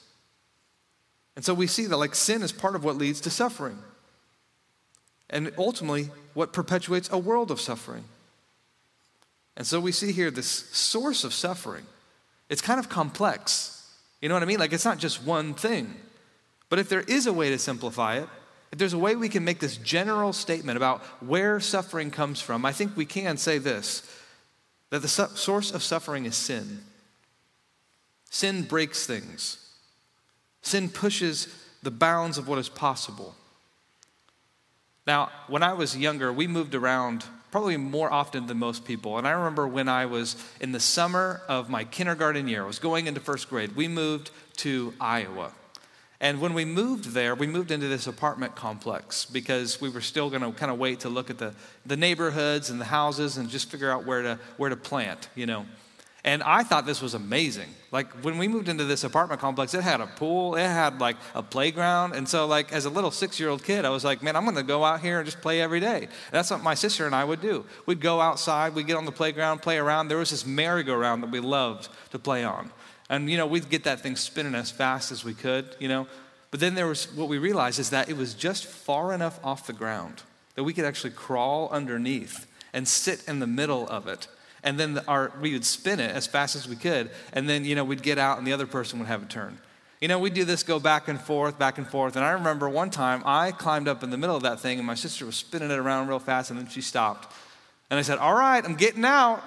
And 1.35 1.43
so 1.43 1.53
we 1.53 1.67
see 1.67 1.85
that, 1.87 1.97
like, 1.97 2.15
sin 2.15 2.43
is 2.43 2.51
part 2.51 2.75
of 2.75 2.83
what 2.83 2.97
leads 2.97 3.19
to 3.21 3.29
suffering 3.29 3.77
and 5.29 5.51
ultimately 5.57 6.11
what 6.33 6.53
perpetuates 6.53 7.09
a 7.11 7.17
world 7.17 7.51
of 7.51 7.59
suffering. 7.59 8.03
And 9.57 9.65
so 9.65 9.79
we 9.79 9.91
see 9.91 10.11
here 10.11 10.31
this 10.31 10.47
source 10.47 11.23
of 11.23 11.33
suffering. 11.33 11.85
It's 12.49 12.61
kind 12.61 12.79
of 12.79 12.87
complex. 12.87 13.91
You 14.21 14.29
know 14.29 14.35
what 14.35 14.43
I 14.43 14.45
mean? 14.45 14.59
Like 14.59 14.73
it's 14.73 14.85
not 14.85 14.99
just 14.99 15.23
one 15.23 15.53
thing. 15.53 15.95
But 16.69 16.79
if 16.79 16.89
there 16.89 17.01
is 17.01 17.27
a 17.27 17.33
way 17.33 17.49
to 17.49 17.59
simplify 17.59 18.17
it, 18.17 18.29
if 18.73 18.79
there's 18.79 18.93
a 18.93 18.97
way 18.97 19.15
we 19.15 19.29
can 19.29 19.45
make 19.45 19.59
this 19.59 19.77
general 19.77 20.33
statement 20.33 20.77
about 20.77 21.03
where 21.21 21.59
suffering 21.59 22.09
comes 22.09 22.41
from, 22.41 22.65
I 22.65 22.71
think 22.71 22.97
we 22.97 23.05
can 23.05 23.37
say 23.37 23.59
this 23.59 24.01
that 24.89 25.03
the 25.03 25.07
su- 25.07 25.27
source 25.35 25.71
of 25.71 25.83
suffering 25.83 26.25
is 26.25 26.35
sin. 26.35 26.79
Sin 28.31 28.63
breaks 28.63 29.05
things, 29.05 29.59
sin 30.63 30.89
pushes 30.89 31.49
the 31.83 31.91
bounds 31.91 32.39
of 32.39 32.47
what 32.47 32.57
is 32.57 32.67
possible. 32.67 33.35
Now, 35.05 35.29
when 35.47 35.61
I 35.61 35.73
was 35.73 35.95
younger, 35.95 36.33
we 36.33 36.47
moved 36.47 36.73
around 36.73 37.25
probably 37.51 37.77
more 37.77 38.11
often 38.11 38.47
than 38.47 38.57
most 38.57 38.85
people. 38.85 39.19
And 39.19 39.27
I 39.27 39.31
remember 39.33 39.67
when 39.67 39.87
I 39.87 40.07
was 40.07 40.35
in 40.59 40.71
the 40.71 40.79
summer 40.79 41.41
of 41.47 41.69
my 41.69 41.83
kindergarten 41.83 42.47
year, 42.47 42.63
I 42.63 42.67
was 42.67 42.79
going 42.79 43.05
into 43.05 43.19
first 43.19 43.51
grade, 43.51 43.75
we 43.75 43.87
moved 43.87 44.31
to 44.57 44.95
Iowa. 44.99 45.51
And 46.23 46.39
when 46.39 46.53
we 46.53 46.63
moved 46.63 47.07
there, 47.07 47.35
we 47.35 47.47
moved 47.47 47.69
into 47.69 47.89
this 47.89 48.07
apartment 48.07 48.55
complex 48.55 49.25
because 49.25 49.81
we 49.81 49.89
were 49.89 49.99
still 49.99 50.29
going 50.29 50.41
to 50.41 50.57
kind 50.57 50.71
of 50.71 50.79
wait 50.79 51.01
to 51.01 51.09
look 51.09 51.29
at 51.29 51.37
the, 51.37 51.53
the 51.85 51.97
neighborhoods 51.97 52.69
and 52.69 52.79
the 52.79 52.85
houses 52.85 53.35
and 53.35 53.49
just 53.49 53.69
figure 53.69 53.91
out 53.91 54.05
where 54.05 54.21
to, 54.21 54.39
where 54.55 54.69
to 54.69 54.77
plant, 54.77 55.27
you 55.35 55.45
know. 55.45 55.65
And 56.23 56.41
I 56.41 56.63
thought 56.63 56.85
this 56.85 57.01
was 57.01 57.13
amazing. 57.13 57.67
Like 57.91 58.09
when 58.23 58.37
we 58.37 58.47
moved 58.47 58.69
into 58.69 58.85
this 58.85 59.03
apartment 59.03 59.41
complex, 59.41 59.73
it 59.73 59.83
had 59.83 59.99
a 59.99 60.07
pool, 60.07 60.55
it 60.55 60.61
had 60.61 61.01
like 61.01 61.17
a 61.35 61.43
playground. 61.43 62.13
And 62.13 62.25
so, 62.25 62.47
like, 62.47 62.71
as 62.71 62.85
a 62.85 62.89
little 62.89 63.11
six 63.11 63.37
year 63.37 63.49
old 63.49 63.61
kid, 63.61 63.83
I 63.83 63.89
was 63.89 64.05
like, 64.05 64.23
man, 64.23 64.37
I'm 64.37 64.45
gonna 64.45 64.63
go 64.63 64.85
out 64.85 65.01
here 65.01 65.19
and 65.19 65.25
just 65.25 65.41
play 65.41 65.59
every 65.59 65.81
day. 65.81 66.07
That's 66.31 66.49
what 66.49 66.63
my 66.63 66.73
sister 66.73 67.05
and 67.05 67.13
I 67.13 67.25
would 67.25 67.41
do. 67.41 67.65
We'd 67.85 67.99
go 67.99 68.21
outside, 68.21 68.75
we'd 68.75 68.87
get 68.87 68.95
on 68.95 69.03
the 69.03 69.11
playground, 69.11 69.61
play 69.61 69.77
around. 69.77 70.07
There 70.07 70.17
was 70.17 70.29
this 70.29 70.45
merry-go-round 70.45 71.21
that 71.21 71.31
we 71.31 71.41
loved 71.41 71.89
to 72.11 72.19
play 72.19 72.45
on. 72.45 72.71
And, 73.09 73.29
you 73.29 73.37
know, 73.37 73.45
we'd 73.45 73.69
get 73.69 73.83
that 73.83 73.99
thing 73.99 74.15
spinning 74.15 74.55
as 74.55 74.71
fast 74.71 75.11
as 75.11 75.23
we 75.23 75.33
could, 75.33 75.75
you 75.79 75.87
know. 75.87 76.07
But 76.51 76.59
then 76.59 76.75
there 76.75 76.87
was 76.87 77.11
what 77.13 77.29
we 77.29 77.37
realized 77.37 77.79
is 77.79 77.89
that 77.89 78.09
it 78.09 78.17
was 78.17 78.33
just 78.33 78.65
far 78.65 79.13
enough 79.13 79.39
off 79.43 79.67
the 79.67 79.73
ground 79.73 80.23
that 80.55 80.63
we 80.63 80.73
could 80.73 80.85
actually 80.85 81.11
crawl 81.11 81.69
underneath 81.69 82.45
and 82.73 82.87
sit 82.87 83.27
in 83.27 83.39
the 83.39 83.47
middle 83.47 83.87
of 83.87 84.07
it 84.07 84.27
and 84.63 84.79
then 84.79 84.93
the, 84.93 85.05
our, 85.07 85.31
we 85.41 85.53
would 85.53 85.65
spin 85.65 85.99
it 85.99 86.15
as 86.15 86.25
fast 86.25 86.55
as 86.55 86.67
we 86.67 86.75
could, 86.75 87.11
and 87.33 87.49
then, 87.49 87.65
you 87.65 87.75
know, 87.75 87.83
we'd 87.83 88.01
get 88.01 88.17
out 88.17 88.37
and 88.37 88.47
the 88.47 88.53
other 88.53 88.65
person 88.65 88.97
would 88.99 89.07
have 89.07 89.23
a 89.23 89.25
turn. 89.25 89.57
You 89.99 90.07
know, 90.09 90.19
We'd 90.19 90.33
do 90.33 90.43
this 90.43 90.63
go 90.63 90.79
back 90.79 91.07
and 91.07 91.19
forth, 91.19 91.57
back 91.57 91.77
and 91.77 91.87
forth. 91.87 92.17
And 92.17 92.25
I 92.25 92.31
remember 92.31 92.67
one 92.67 92.89
time 92.89 93.23
I 93.25 93.51
climbed 93.51 93.87
up 93.87 94.03
in 94.03 94.09
the 94.09 94.17
middle 94.17 94.35
of 94.35 94.43
that 94.43 94.59
thing 94.59 94.77
and 94.77 94.85
my 94.85 94.95
sister 94.95 95.25
was 95.25 95.37
spinning 95.37 95.71
it 95.71 95.79
around 95.79 96.09
real 96.09 96.19
fast 96.19 96.49
and 96.49 96.59
then 96.59 96.67
she 96.67 96.81
stopped. 96.81 97.33
And 97.89 97.97
I 97.97 98.01
said, 98.01 98.17
All 98.17 98.33
right, 98.33 98.63
I'm 98.65 98.75
getting 98.75 99.05
out. 99.05 99.41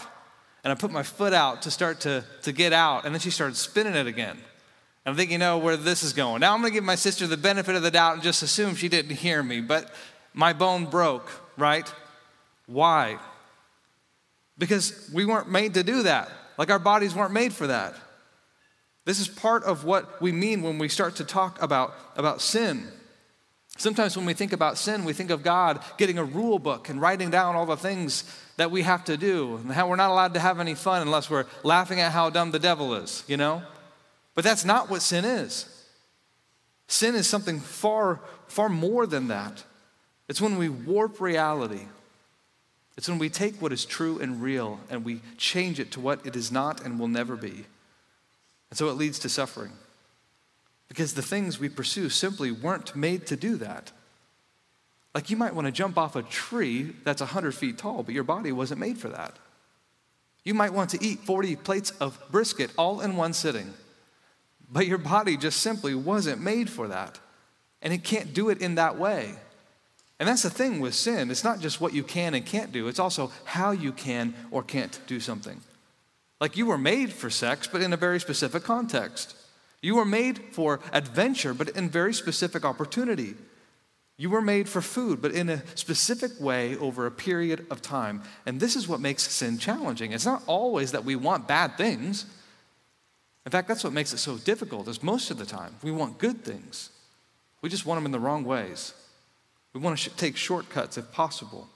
And 0.67 0.73
I 0.73 0.75
put 0.75 0.91
my 0.91 1.05
foot 1.05 1.33
out 1.33 1.63
to 1.63 1.71
start 1.71 2.01
to, 2.01 2.25
to 2.43 2.51
get 2.51 2.73
out. 2.73 3.05
And 3.05 3.15
then 3.15 3.21
she 3.21 3.31
started 3.31 3.57
spinning 3.57 3.95
it 3.95 4.09
again. 4.09 4.33
And 4.33 5.13
I'm 5.13 5.15
thinking, 5.15 5.35
you 5.35 5.39
know, 5.39 5.59
where 5.59 5.77
this 5.77 6.03
is 6.03 6.13
going. 6.13 6.41
Now 6.41 6.53
I'm 6.53 6.61
going 6.61 6.73
to 6.73 6.75
give 6.75 6.83
my 6.83 6.97
sister 6.97 7.29
the 7.29 7.37
benefit 7.37 7.77
of 7.77 7.83
the 7.83 7.91
doubt 7.93 8.15
and 8.15 8.23
just 8.23 8.43
assume 8.43 8.75
she 8.75 8.89
didn't 8.89 9.15
hear 9.15 9.43
me. 9.43 9.61
But 9.61 9.95
my 10.35 10.53
bone 10.53 10.87
broke, 10.87 11.31
right? 11.57 11.89
Why? 12.67 13.19
because 14.59 15.11
we 15.13 15.25
weren't 15.25 15.51
made 15.51 15.75
to 15.75 15.83
do 15.83 16.05
that. 16.05 16.31
Like 16.59 16.71
our 16.71 16.79
bodies 16.79 17.15
weren't 17.15 17.33
made 17.33 17.53
for 17.53 17.67
that. 17.67 17.95
This 19.05 19.21
is 19.21 19.29
part 19.29 19.65
of 19.65 19.85
what 19.85 20.21
we 20.21 20.33
mean 20.33 20.63
when 20.63 20.79
we 20.79 20.89
start 20.89 21.17
to 21.17 21.25
talk 21.25 21.61
about, 21.63 21.95
about 22.17 22.41
sin. 22.41 22.89
Sometimes 23.77 24.17
when 24.17 24.27
we 24.27 24.33
think 24.33 24.53
about 24.53 24.79
sin, 24.79 25.05
we 25.05 25.13
think 25.13 25.31
of 25.31 25.43
God 25.43 25.83
getting 25.99 26.19
a 26.19 26.25
rule 26.25 26.59
book 26.59 26.89
and 26.89 27.01
writing 27.01 27.31
down 27.31 27.57
all 27.57 27.67
the 27.67 27.77
things 27.77 28.25
that 28.57 28.71
we 28.71 28.83
have 28.83 29.05
to 29.05 29.17
do 29.17 29.57
and 29.57 29.73
how 29.73 29.89
we're 29.89 29.97
not 29.97 30.11
allowed 30.11 30.35
to 30.35 30.41
have 30.41 30.61
any 30.61 30.75
fun 30.75 31.03
unless 31.03 31.29
we're 31.29 31.47
laughing 31.63 32.01
at 32.01 32.13
how 32.13 32.31
dumb 32.31 32.51
the 32.51 32.59
devil 32.59 32.95
is, 32.95 33.23
you 33.27 33.37
know? 33.37 33.63
But 34.35 34.45
that's 34.45 34.65
not 34.65 34.89
what 34.89 35.03
sin 35.03 35.25
is. 35.25 35.67
Sin 36.89 37.15
is 37.15 37.27
something 37.27 37.61
far, 37.61 38.21
far 38.47 38.69
more 38.69 39.07
than 39.07 39.29
that. 39.29 39.65
It's 40.29 40.41
when 40.41 40.57
we 40.57 40.69
warp 40.69 41.21
reality 41.21 41.87
it's 42.97 43.09
when 43.09 43.19
we 43.19 43.29
take 43.29 43.61
what 43.61 43.73
is 43.73 43.85
true 43.85 44.19
and 44.19 44.43
real 44.43 44.81
and 44.89 45.05
we 45.05 45.21
change 45.37 45.79
it 45.79 45.91
to 45.93 46.01
what 46.01 46.25
it 46.25 46.35
is 46.35 46.51
not 46.51 46.85
and 46.85 46.99
will 46.99 47.09
never 47.09 47.37
be. 47.37 47.67
And 48.71 48.79
so 48.79 48.89
it 48.89 48.95
leads 48.95 49.19
to 49.21 49.29
suffering. 49.29 49.73
Because 50.89 51.15
the 51.15 51.23
things 51.23 51.59
we 51.59 51.69
pursue 51.69 52.09
simply 52.09 52.51
weren't 52.51 52.95
made 52.95 53.27
to 53.27 53.37
do 53.37 53.57
that. 53.57 53.93
Like 55.15 55.31
you 55.31 55.37
might 55.37 55.55
want 55.55 55.67
to 55.67 55.73
jump 55.73 55.97
off 55.97 56.15
a 56.15 56.23
tree 56.23 56.95
that's 57.05 57.23
100 57.23 57.55
feet 57.55 57.79
tall, 57.79 58.03
but 58.03 58.15
your 58.15 58.25
body 58.25 58.53
wasn't 58.53 58.81
made 58.81 58.99
for 58.99 59.09
that. 59.09 59.37
You 60.45 60.55
might 60.55 60.73
want 60.73 60.91
to 60.91 61.03
eat 61.03 61.21
40 61.21 61.57
plates 61.57 61.91
of 61.93 62.23
brisket 62.31 62.71
all 62.77 63.01
in 63.01 63.17
one 63.17 63.33
sitting, 63.33 63.73
but 64.71 64.87
your 64.87 64.99
body 64.99 65.37
just 65.37 65.61
simply 65.61 65.95
wasn't 65.95 66.41
made 66.41 66.71
for 66.71 66.89
that. 66.89 67.19
And 67.83 67.93
it 67.93 68.05
can't 68.05 68.33
do 68.35 68.49
it 68.49 68.61
in 68.61 68.77
that 68.77 68.99
way. 68.99 69.35
And 70.19 70.29
that's 70.29 70.43
the 70.43 70.51
thing 70.51 70.81
with 70.81 70.95
sin. 70.95 71.31
It's 71.31 71.45
not 71.45 71.61
just 71.61 71.81
what 71.81 71.93
you 71.93 72.03
can 72.03 72.35
and 72.35 72.45
can't 72.45 72.73
do, 72.73 72.89
it's 72.89 72.99
also 72.99 73.33
how 73.45 73.71
you 73.71 73.93
can 73.93 74.35
or 74.51 74.63
can't 74.63 75.01
do 75.07 75.19
something. 75.19 75.61
Like 76.41 76.57
you 76.57 76.67
were 76.67 76.79
made 76.79 77.13
for 77.13 77.31
sex, 77.31 77.67
but 77.67 77.83
in 77.83 77.93
a 77.93 77.97
very 77.97 78.21
specific 78.21 78.63
context. 78.63 79.35
You 79.87 79.95
were 79.95 80.05
made 80.05 80.39
for 80.51 80.81
adventure, 80.93 81.55
but 81.55 81.69
in 81.69 81.89
very 81.89 82.13
specific 82.13 82.65
opportunity. 82.65 83.37
You 84.17 84.31
were 84.31 84.43
made 84.43 84.69
for 84.69 84.83
food, 84.83 85.23
but 85.23 85.31
in 85.31 85.49
a 85.49 85.63
specific 85.77 86.33
way 86.41 86.77
over 86.79 87.07
a 87.07 87.11
period 87.13 87.69
of 87.71 87.83
time. 87.83 88.25
And 88.47 88.59
this 88.59 88.75
is 88.75 88.89
what 88.89 88.99
makes 88.99 89.23
sin 89.23 89.59
challenging. 89.59 90.11
It's 90.11 90.27
not 90.27 90.43
always 90.49 90.91
that 90.91 91.05
we 91.05 91.15
want 91.15 91.47
bad 91.47 91.77
things. 91.77 92.27
In 93.45 93.53
fact, 93.53 93.69
that's 93.69 93.85
what 93.85 93.93
makes 93.93 94.13
it 94.13 94.19
so 94.19 94.39
difficult, 94.39 94.89
is 94.89 95.05
most 95.05 95.31
of 95.31 95.39
the 95.39 95.47
time 95.47 95.77
we 95.85 95.93
want 95.93 96.19
good 96.19 96.43
things. 96.45 96.91
We 97.63 97.69
just 97.69 97.87
want 97.87 97.99
them 97.99 98.07
in 98.07 98.11
the 98.11 98.19
wrong 98.19 98.43
ways. 98.43 98.93
We 99.73 99.79
want 99.79 99.97
to 100.01 100.11
take 100.17 100.37
shortcuts 100.37 100.99
if 100.99 101.13
possible. 101.13 101.69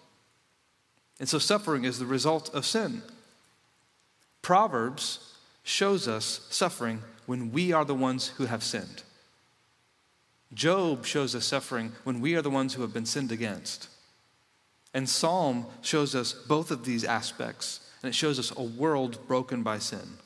And 1.21 1.29
so 1.29 1.39
suffering 1.39 1.85
is 1.85 2.01
the 2.01 2.07
result 2.07 2.53
of 2.53 2.67
sin. 2.67 3.03
Proverbs 4.43 5.30
shows 5.63 6.09
us 6.09 6.47
suffering 6.51 7.03
when 7.27 7.53
we 7.53 7.73
are 7.73 7.85
the 7.85 7.95
ones 7.95 8.29
who 8.37 8.47
have 8.47 8.63
sinned. 8.63 9.03
Job 10.53 11.07
shows 11.07 11.35
us 11.35 11.45
suffering 11.45 11.93
when 12.05 12.21
we 12.21 12.35
are 12.35 12.43
the 12.43 12.51
ones 12.51 12.75
who 12.75 12.83
have 12.83 12.93
been 12.93 13.07
sinned 13.07 13.31
against. 13.31 13.89
And 14.93 15.09
Psalm 15.09 15.67
shows 15.83 16.15
us 16.15 16.33
both 16.33 16.71
of 16.71 16.85
these 16.85 17.05
aspects, 17.05 17.81
and 18.03 18.09
it 18.11 18.15
shows 18.15 18.39
us 18.39 18.53
a 18.57 18.63
world 18.63 19.19
broken 19.29 19.63
by 19.63 19.79
sin. 19.79 20.19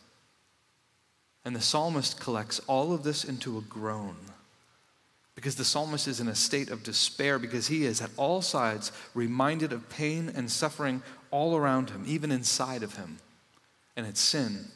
And 1.44 1.54
the 1.54 1.60
psalmist 1.60 2.18
collects 2.18 2.60
all 2.60 2.94
of 2.94 3.02
this 3.02 3.22
into 3.22 3.58
a 3.58 3.62
groan 3.62 4.16
because 5.34 5.56
the 5.56 5.64
psalmist 5.64 6.06
is 6.06 6.20
in 6.20 6.28
a 6.28 6.34
state 6.34 6.70
of 6.70 6.82
despair 6.82 7.38
because 7.38 7.66
he 7.66 7.84
is 7.84 8.00
at 8.00 8.10
all 8.16 8.40
sides 8.40 8.92
reminded 9.14 9.72
of 9.72 9.88
pain 9.90 10.32
and 10.34 10.50
suffering 10.50 11.02
all 11.30 11.56
around 11.56 11.90
him, 11.90 12.04
even 12.06 12.30
inside 12.30 12.82
of 12.82 12.96
him. 12.96 13.18
And 13.96 14.06
it's 14.06 14.20
sin. 14.20 14.66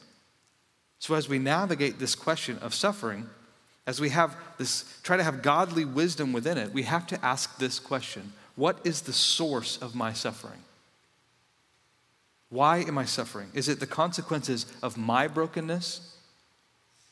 So 0.98 1.14
as 1.14 1.28
we 1.28 1.38
navigate 1.38 1.98
this 1.98 2.14
question 2.14 2.58
of 2.58 2.74
suffering, 2.74 3.28
as 3.86 4.00
we 4.00 4.10
have 4.10 4.36
this, 4.58 5.00
try 5.02 5.16
to 5.16 5.22
have 5.22 5.42
godly 5.42 5.84
wisdom 5.84 6.32
within 6.32 6.58
it, 6.58 6.72
we 6.72 6.82
have 6.82 7.06
to 7.08 7.24
ask 7.24 7.58
this 7.58 7.78
question 7.78 8.32
What 8.56 8.78
is 8.84 9.02
the 9.02 9.12
source 9.12 9.78
of 9.78 9.94
my 9.94 10.12
suffering? 10.12 10.60
Why 12.50 12.78
am 12.78 12.98
I 12.98 13.04
suffering? 13.04 13.48
Is 13.54 13.68
it 13.68 13.80
the 13.80 13.86
consequences 13.86 14.66
of 14.82 14.96
my 14.96 15.28
brokenness? 15.28 16.16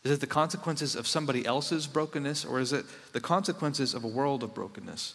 Is 0.02 0.12
it 0.12 0.20
the 0.20 0.26
consequences 0.26 0.94
of 0.94 1.06
somebody 1.06 1.44
else's 1.44 1.86
brokenness, 1.86 2.44
or 2.44 2.60
is 2.60 2.72
it 2.72 2.86
the 3.12 3.20
consequences 3.20 3.92
of 3.92 4.04
a 4.04 4.08
world 4.08 4.42
of 4.42 4.54
brokenness? 4.54 5.14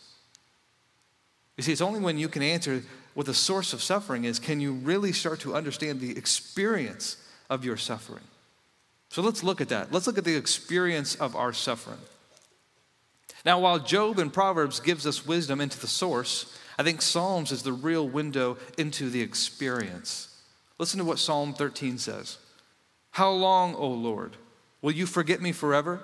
You 1.58 1.64
see, 1.64 1.72
it's 1.72 1.82
only 1.82 2.00
when 2.00 2.18
you 2.18 2.28
can 2.28 2.42
answer 2.42 2.84
what 3.14 3.26
the 3.26 3.34
source 3.34 3.74
of 3.74 3.82
suffering 3.82 4.26
is 4.26 4.40
can 4.40 4.60
you 4.60 4.74
really 4.74 5.12
start 5.12 5.40
to 5.42 5.56
understand 5.56 6.00
the 6.00 6.18
experience 6.18 7.18
of 7.50 7.64
your 7.64 7.78
suffering. 7.78 8.24
So 9.12 9.22
let's 9.22 9.44
look 9.44 9.60
at 9.60 9.68
that. 9.68 9.92
Let's 9.92 10.08
look 10.08 10.18
at 10.18 10.24
the 10.24 10.38
experience 10.38 11.16
of 11.16 11.36
our 11.36 11.52
suffering. 11.52 12.00
Now, 13.44 13.60
while 13.60 13.78
Job 13.78 14.20
and 14.20 14.32
Proverbs 14.32 14.80
gives 14.80 15.06
us 15.06 15.28
wisdom 15.28 15.60
into 15.60 15.78
the 15.78 15.88
source, 15.88 16.58
I 16.80 16.84
think 16.84 17.02
Psalms 17.02 17.52
is 17.52 17.64
the 17.64 17.74
real 17.74 18.08
window 18.08 18.58
into 18.78 19.10
the 19.10 19.22
experience. 19.22 20.42
Listen 20.80 20.98
to 21.00 21.04
what 21.04 21.20
Psalm 21.20 21.54
13 21.54 21.98
says. 21.98 22.38
How 23.12 23.32
long, 23.32 23.76
O 23.76 23.90
Lord, 23.90 24.38
will 24.82 24.94
you 24.94 25.06
forget 25.06 25.42
me 25.42 25.52
forever? 25.52 26.00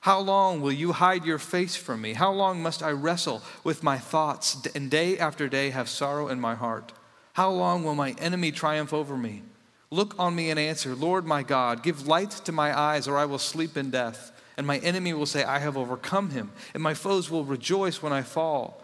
How 0.00 0.18
long 0.18 0.60
will 0.60 0.72
you 0.72 0.90
hide 0.90 1.24
your 1.24 1.38
face 1.38 1.76
from 1.76 2.00
me? 2.00 2.14
How 2.14 2.32
long 2.32 2.60
must 2.60 2.82
I 2.82 2.90
wrestle 2.90 3.40
with 3.62 3.84
my 3.84 3.98
thoughts 3.98 4.66
and 4.74 4.90
day 4.90 5.16
after 5.16 5.48
day 5.48 5.70
have 5.70 5.88
sorrow 5.88 6.26
in 6.26 6.40
my 6.40 6.56
heart? 6.56 6.92
How 7.34 7.50
long 7.50 7.84
will 7.84 7.94
my 7.94 8.16
enemy 8.18 8.50
triumph 8.50 8.92
over 8.92 9.16
me? 9.16 9.42
Look 9.90 10.18
on 10.18 10.34
me 10.34 10.50
and 10.50 10.58
answer, 10.58 10.94
Lord 10.94 11.26
my 11.26 11.42
God, 11.42 11.82
give 11.82 12.06
light 12.06 12.30
to 12.30 12.52
my 12.52 12.78
eyes, 12.78 13.08
or 13.08 13.16
I 13.16 13.24
will 13.24 13.38
sleep 13.38 13.76
in 13.76 13.90
death. 13.90 14.32
And 14.56 14.66
my 14.66 14.78
enemy 14.78 15.12
will 15.14 15.26
say, 15.26 15.44
I 15.44 15.60
have 15.60 15.76
overcome 15.76 16.30
him, 16.30 16.50
and 16.74 16.82
my 16.82 16.92
foes 16.92 17.30
will 17.30 17.44
rejoice 17.44 18.02
when 18.02 18.12
I 18.12 18.22
fall. 18.22 18.82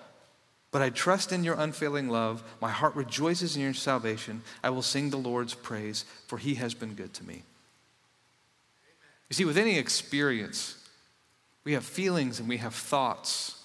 But 0.71 0.83
I 0.83 0.91
trust 0.91 1.33
in 1.33 1.45
your 1.45 1.57
unfailing 1.57 2.09
love. 2.09 2.43
My 2.61 2.71
heart 2.71 2.97
rejoices 2.97 3.55
in 3.57 3.63
your 3.63 3.75
salvation. 3.75 4.43
I 4.63 4.71
will 4.71 4.83
sing 4.83 5.11
the 5.11 5.17
Lord's 5.17 5.55
praise, 5.55 6.05
for 6.27 6.39
he 6.39 6.55
has 6.55 6.75
been 6.75 6.95
good 6.95 7.13
to 7.15 7.25
me. 7.25 7.43
You 9.29 9.35
see, 9.35 9.45
with 9.45 9.59
any 9.59 9.79
experience, 9.79 10.77
we 11.65 11.73
have 11.73 11.85
feelings 11.85 12.41
and 12.41 12.49
we 12.49 12.59
have 12.59 12.75
thoughts. 12.75 13.63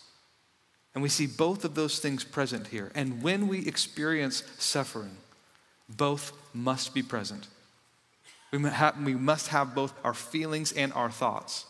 And 0.93 1.03
we 1.03 1.09
see 1.09 1.27
both 1.27 1.63
of 1.63 1.75
those 1.75 1.99
things 1.99 2.23
present 2.23 2.67
here. 2.67 2.91
And 2.95 3.21
when 3.21 3.47
we 3.47 3.65
experience 3.67 4.43
suffering, 4.57 5.15
both 5.89 6.31
must 6.53 6.93
be 6.93 7.03
present. 7.03 7.47
We 8.51 8.59
must 8.59 9.47
have 9.49 9.75
both 9.75 9.93
our 10.03 10.13
feelings 10.13 10.71
and 10.71 10.93
our 10.93 11.09
thoughts. 11.09 11.65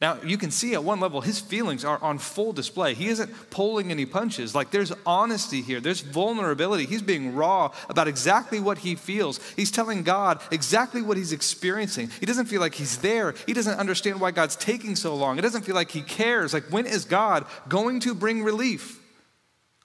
Now, 0.00 0.18
you 0.22 0.38
can 0.38 0.52
see 0.52 0.74
at 0.74 0.84
one 0.84 1.00
level, 1.00 1.20
his 1.22 1.40
feelings 1.40 1.84
are 1.84 2.00
on 2.00 2.18
full 2.18 2.52
display. 2.52 2.94
He 2.94 3.08
isn't 3.08 3.50
pulling 3.50 3.90
any 3.90 4.06
punches. 4.06 4.54
Like, 4.54 4.70
there's 4.70 4.92
honesty 5.04 5.60
here, 5.60 5.80
there's 5.80 6.02
vulnerability. 6.02 6.86
He's 6.86 7.02
being 7.02 7.34
raw 7.34 7.72
about 7.88 8.06
exactly 8.06 8.60
what 8.60 8.78
he 8.78 8.94
feels. 8.94 9.40
He's 9.56 9.72
telling 9.72 10.04
God 10.04 10.40
exactly 10.52 11.02
what 11.02 11.16
he's 11.16 11.32
experiencing. 11.32 12.10
He 12.20 12.26
doesn't 12.26 12.46
feel 12.46 12.60
like 12.60 12.74
he's 12.74 12.98
there. 12.98 13.34
He 13.44 13.54
doesn't 13.54 13.76
understand 13.76 14.20
why 14.20 14.30
God's 14.30 14.54
taking 14.54 14.94
so 14.94 15.16
long. 15.16 15.36
It 15.36 15.42
doesn't 15.42 15.62
feel 15.62 15.74
like 15.74 15.90
he 15.90 16.02
cares. 16.02 16.54
Like, 16.54 16.66
when 16.70 16.86
is 16.86 17.04
God 17.04 17.44
going 17.68 17.98
to 18.00 18.14
bring 18.14 18.44
relief? 18.44 19.00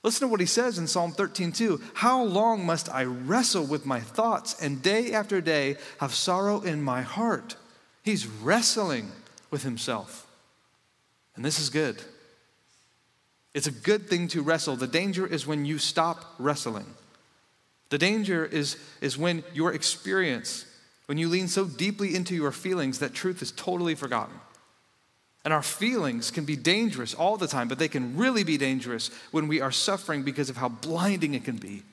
Listen 0.04 0.28
to 0.28 0.32
what 0.32 0.42
he 0.42 0.46
says 0.46 0.78
in 0.78 0.86
Psalm 0.86 1.14
13, 1.14 1.54
2. 1.54 1.82
How 1.94 2.22
long 2.24 2.66
must 2.66 2.90
I 2.90 3.06
wrestle 3.06 3.66
with 3.66 3.86
my 3.86 4.02
thoughts 4.02 4.62
and 4.62 4.82
day 4.82 5.14
after 5.14 5.40
day 5.40 5.78
have 6.00 6.14
sorrow 6.14 6.60
in 6.60 6.82
my 6.82 7.02
heart? 7.02 7.56
He's 8.04 8.28
wrestling 8.28 9.12
with 9.50 9.64
himself. 9.64 10.28
And 11.36 11.46
this 11.46 11.58
is 11.58 11.70
good. 11.70 12.02
It's 13.54 13.68
a 13.68 13.72
good 13.72 14.10
thing 14.10 14.28
to 14.30 14.42
wrestle. 14.42 14.76
The 14.76 14.88
danger 14.88 15.26
is 15.26 15.48
when 15.48 15.64
you 15.64 15.78
stop 15.78 16.36
wrestling. 16.38 16.86
The 17.90 17.98
danger 17.98 18.44
is, 18.46 18.78
is 19.00 19.18
when 19.18 19.44
your 19.54 19.72
experience, 19.72 20.66
when 21.06 21.18
you 21.18 21.30
lean 21.30 21.48
so 21.48 21.66
deeply 21.66 22.16
into 22.16 22.36
your 22.36 22.52
feelings 22.52 23.00
that 23.00 23.14
truth 23.14 23.42
is 23.42 23.52
totally 23.52 23.96
forgotten. 23.96 24.36
And 25.44 25.54
our 25.54 25.62
feelings 25.62 26.32
can 26.32 26.46
be 26.46 26.56
dangerous 26.56 27.14
all 27.14 27.36
the 27.36 27.48
time, 27.48 27.68
but 27.68 27.78
they 27.78 27.90
can 27.90 28.16
really 28.16 28.44
be 28.44 28.58
dangerous 28.58 29.10
when 29.32 29.48
we 29.48 29.60
are 29.60 29.72
suffering 29.72 30.24
because 30.24 30.50
of 30.50 30.58
how 30.58 30.70
blinding 30.70 31.34
it 31.34 31.44
can 31.44 31.58
be. 31.58 31.84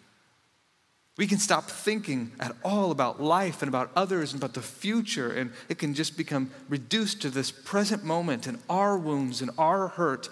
We 1.16 1.26
can 1.26 1.38
stop 1.38 1.64
thinking 1.64 2.33
at 2.38 2.54
all 2.64 2.92
about 2.92 3.21
life 3.21 3.61
and 3.61 3.69
about 3.69 3.90
others 3.97 4.33
and 4.33 4.40
about 4.40 4.54
the 4.54 4.62
future, 4.62 5.30
and 5.30 5.52
it 5.69 5.78
can 5.78 5.95
just 5.95 6.16
become 6.16 6.50
reduced 6.69 7.21
to 7.23 7.30
this 7.30 7.50
present 7.50 8.04
moment 8.04 8.47
and 8.47 8.59
our 8.71 8.97
wounds 8.97 9.42
and 9.42 9.50
our 9.59 9.88
hurt. 9.88 10.28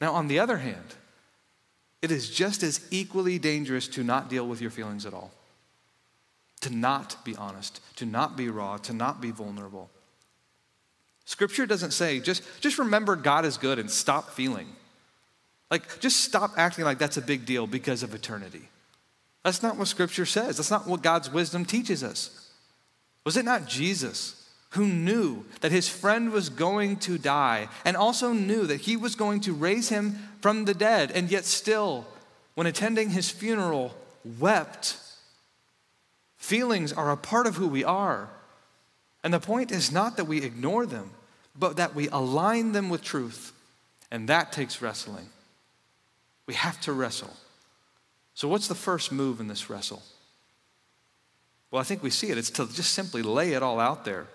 Now, 0.00 0.12
on 0.12 0.28
the 0.28 0.38
other 0.38 0.58
hand, 0.58 0.94
it 2.02 2.12
is 2.12 2.30
just 2.30 2.62
as 2.62 2.86
equally 2.90 3.38
dangerous 3.38 3.88
to 3.88 4.04
not 4.04 4.28
deal 4.28 4.46
with 4.46 4.60
your 4.60 4.70
feelings 4.70 5.06
at 5.06 5.14
all, 5.14 5.32
to 6.60 6.70
not 6.70 7.24
be 7.24 7.34
honest, 7.34 7.80
to 7.96 8.04
not 8.04 8.36
be 8.36 8.48
raw, 8.48 8.76
to 8.76 8.92
not 8.92 9.20
be 9.20 9.30
vulnerable. 9.30 9.90
Scripture 11.26 11.66
doesn't 11.66 11.90
say 11.90 12.20
just, 12.20 12.42
just 12.60 12.78
remember 12.78 13.14
God 13.16 13.44
is 13.44 13.58
good 13.58 13.78
and 13.78 13.90
stop 13.90 14.30
feeling. 14.30 14.68
Like, 15.70 16.00
just 16.00 16.20
stop 16.20 16.52
acting 16.56 16.84
like 16.84 16.98
that's 16.98 17.16
a 17.16 17.22
big 17.22 17.44
deal 17.44 17.66
because 17.66 18.02
of 18.02 18.14
eternity. 18.14 18.68
That's 19.42 19.62
not 19.62 19.76
what 19.76 19.88
Scripture 19.88 20.24
says. 20.24 20.56
That's 20.56 20.70
not 20.70 20.86
what 20.86 21.02
God's 21.02 21.30
wisdom 21.30 21.64
teaches 21.64 22.02
us. 22.02 22.50
Was 23.24 23.36
it 23.36 23.44
not 23.44 23.66
Jesus 23.66 24.48
who 24.70 24.86
knew 24.86 25.44
that 25.60 25.72
his 25.72 25.88
friend 25.88 26.30
was 26.30 26.48
going 26.48 26.96
to 26.98 27.18
die 27.18 27.68
and 27.84 27.96
also 27.96 28.32
knew 28.32 28.66
that 28.66 28.82
he 28.82 28.96
was 28.96 29.16
going 29.16 29.40
to 29.40 29.52
raise 29.52 29.88
him 29.88 30.18
from 30.40 30.64
the 30.64 30.74
dead, 30.74 31.10
and 31.10 31.30
yet 31.30 31.44
still, 31.44 32.06
when 32.54 32.68
attending 32.68 33.10
his 33.10 33.30
funeral, 33.30 33.96
wept? 34.38 34.96
Feelings 36.36 36.92
are 36.92 37.10
a 37.10 37.16
part 37.16 37.48
of 37.48 37.56
who 37.56 37.66
we 37.66 37.82
are. 37.82 38.28
And 39.26 39.34
the 39.34 39.40
point 39.40 39.72
is 39.72 39.90
not 39.90 40.18
that 40.18 40.26
we 40.26 40.44
ignore 40.44 40.86
them, 40.86 41.10
but 41.58 41.78
that 41.78 41.96
we 41.96 42.08
align 42.10 42.70
them 42.70 42.88
with 42.88 43.02
truth. 43.02 43.52
And 44.08 44.28
that 44.28 44.52
takes 44.52 44.80
wrestling. 44.80 45.26
We 46.46 46.54
have 46.54 46.80
to 46.82 46.92
wrestle. 46.92 47.34
So, 48.34 48.46
what's 48.46 48.68
the 48.68 48.76
first 48.76 49.10
move 49.10 49.40
in 49.40 49.48
this 49.48 49.68
wrestle? 49.68 50.04
Well, 51.72 51.80
I 51.80 51.82
think 51.82 52.04
we 52.04 52.10
see 52.10 52.30
it. 52.30 52.38
It's 52.38 52.50
to 52.50 52.72
just 52.72 52.92
simply 52.92 53.20
lay 53.20 53.54
it 53.54 53.64
all 53.64 53.80
out 53.80 54.04
there. 54.04 54.28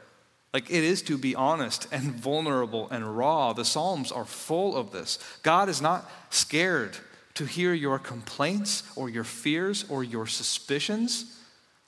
Like 0.53 0.69
it 0.69 0.83
is 0.83 1.01
to 1.03 1.17
be 1.17 1.35
honest 1.35 1.87
and 1.93 2.11
vulnerable 2.11 2.89
and 2.89 3.17
raw. 3.17 3.53
The 3.53 3.63
Psalms 3.63 4.11
are 4.11 4.25
full 4.25 4.75
of 4.75 4.91
this. 4.91 5.19
God 5.41 5.69
is 5.69 5.81
not 5.81 6.11
scared 6.31 6.97
to 7.35 7.45
hear 7.45 7.73
your 7.73 7.97
complaints 7.97 8.83
or 8.97 9.09
your 9.09 9.23
fears 9.23 9.85
or 9.87 10.03
your 10.03 10.27
suspicions 10.27 11.39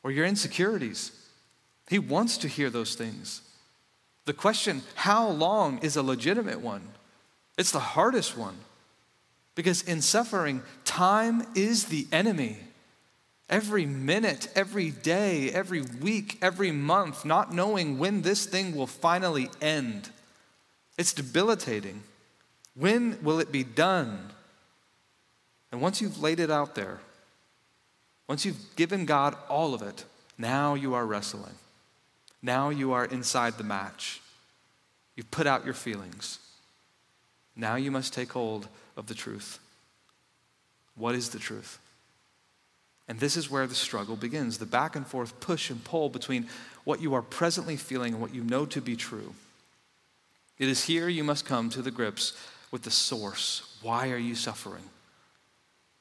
or 0.03 0.11
your 0.11 0.25
insecurities. 0.25 1.19
He 1.89 1.99
wants 1.99 2.37
to 2.39 2.47
hear 2.47 2.69
those 2.69 2.95
things. 2.95 3.41
The 4.25 4.33
question, 4.33 4.83
how 4.95 5.29
long, 5.29 5.79
is 5.79 5.95
a 5.95 6.03
legitimate 6.03 6.61
one. 6.61 6.81
It's 7.57 7.71
the 7.71 7.79
hardest 7.79 8.37
one. 8.37 8.55
Because 9.55 9.83
in 9.83 10.01
suffering, 10.01 10.63
time 10.85 11.45
is 11.55 11.85
the 11.85 12.07
enemy. 12.11 12.57
Every 13.49 13.85
minute, 13.85 14.47
every 14.55 14.89
day, 14.89 15.51
every 15.51 15.81
week, 15.81 16.39
every 16.41 16.71
month, 16.71 17.25
not 17.25 17.53
knowing 17.53 17.99
when 17.99 18.21
this 18.21 18.45
thing 18.45 18.75
will 18.75 18.87
finally 18.87 19.49
end. 19.61 20.09
It's 20.97 21.13
debilitating. 21.13 22.03
When 22.75 23.21
will 23.21 23.39
it 23.39 23.51
be 23.51 23.63
done? 23.63 24.31
And 25.71 25.81
once 25.81 26.01
you've 26.01 26.21
laid 26.21 26.39
it 26.39 26.49
out 26.49 26.75
there, 26.75 26.99
once 28.27 28.45
you've 28.45 28.75
given 28.75 29.05
God 29.05 29.35
all 29.49 29.73
of 29.73 29.81
it, 29.81 30.05
now 30.37 30.73
you 30.73 30.93
are 30.93 31.05
wrestling. 31.05 31.53
Now 32.43 32.69
you 32.69 32.91
are 32.91 33.05
inside 33.05 33.57
the 33.57 33.63
match. 33.63 34.21
You've 35.15 35.31
put 35.31 35.47
out 35.47 35.63
your 35.63 35.73
feelings. 35.73 36.39
Now 37.55 37.75
you 37.75 37.89
must 37.89 38.13
take 38.13 38.33
hold 38.33 38.67
of 38.97 39.07
the 39.07 39.13
truth. 39.13 39.59
What 40.95 41.15
is 41.15 41.29
the 41.29 41.39
truth? 41.39 41.79
And 43.07 43.19
this 43.19 43.37
is 43.37 43.49
where 43.49 43.65
the 43.65 43.75
struggle 43.75 44.15
begins 44.15 44.57
the 44.57 44.65
back 44.65 44.95
and 44.95 45.07
forth 45.07 45.39
push 45.39 45.69
and 45.69 45.83
pull 45.83 46.09
between 46.09 46.47
what 46.83 47.01
you 47.01 47.13
are 47.13 47.21
presently 47.21 47.77
feeling 47.77 48.13
and 48.13 48.21
what 48.21 48.33
you 48.33 48.43
know 48.43 48.65
to 48.65 48.81
be 48.81 48.95
true. 48.95 49.33
It 50.59 50.67
is 50.67 50.85
here 50.85 51.09
you 51.09 51.23
must 51.23 51.45
come 51.45 51.69
to 51.71 51.81
the 51.81 51.91
grips 51.91 52.33
with 52.71 52.83
the 52.83 52.91
source. 52.91 53.77
Why 53.81 54.11
are 54.11 54.17
you 54.17 54.35
suffering? 54.35 54.83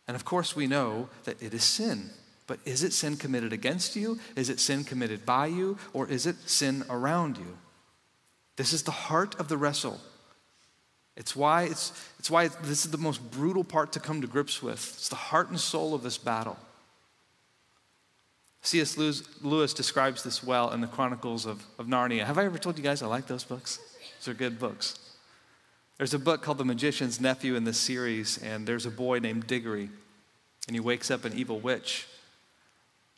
And 0.07 0.15
of 0.15 0.25
course, 0.25 0.57
we 0.57 0.67
know 0.67 1.09
that 1.25 1.43
it 1.43 1.55
is 1.55 1.65
sin. 1.65 2.11
But 2.47 2.59
is 2.65 2.83
it 2.83 2.93
sin 2.93 3.17
committed 3.17 3.53
against 3.53 3.97
you? 3.97 4.19
Is 4.37 4.51
it 4.51 4.61
sin 4.61 4.85
committed 4.85 5.25
by 5.25 5.47
you? 5.47 5.79
Or 5.93 6.09
is 6.09 6.27
it 6.27 6.37
sin 6.47 6.85
around 6.91 7.39
you? 7.39 7.57
This 8.57 8.73
is 8.73 8.83
the 8.83 8.91
heart 8.91 9.39
of 9.39 9.49
the 9.49 9.57
wrestle. 9.57 10.01
It's 11.17 11.37
why, 11.37 11.65
it's, 11.65 11.93
it's 12.19 12.31
why 12.31 12.49
this 12.49 12.85
is 12.85 12.91
the 12.91 12.99
most 12.99 13.31
brutal 13.31 13.65
part 13.65 13.93
to 13.93 14.01
come 14.01 14.21
to 14.23 14.27
grips 14.27 14.63
with. 14.63 14.95
It's 14.95 15.09
the 15.09 15.17
heart 15.17 15.51
and 15.51 15.61
soul 15.61 15.95
of 15.95 16.03
this 16.03 16.19
battle. 16.19 16.59
C.S. 18.63 18.97
Lewis 18.97 19.75
describes 19.75 20.23
this 20.23 20.43
well 20.43 20.71
in 20.71 20.81
the 20.81 20.87
Chronicles 20.87 21.47
of, 21.47 21.65
of 21.79 21.87
Narnia. 21.87 22.25
Have 22.25 22.39
I 22.39 22.45
ever 22.45 22.59
told 22.59 22.79
you 22.79 22.85
guys 22.85 23.03
I 23.03 23.07
like 23.07 23.27
those 23.27 23.45
books? 23.45 23.81
Those 24.21 24.35
are 24.35 24.39
good 24.39 24.59
books. 24.59 24.99
There's 25.99 26.15
a 26.15 26.19
book 26.19 26.43
called 26.43 26.59
The 26.59 26.65
Magician's 26.65 27.21
Nephew 27.21 27.57
in 27.57 27.65
this 27.65 27.79
series, 27.79 28.39
and 28.39 28.67
there's 28.67 28.87
a 28.87 28.91
boy 28.91 29.19
named 29.19 29.47
Diggory, 29.47 29.91
and 30.67 30.77
he 30.77 30.81
wakes 30.81 31.11
up 31.11 31.25
an 31.25 31.33
evil 31.35 31.61
witch. 31.61 32.07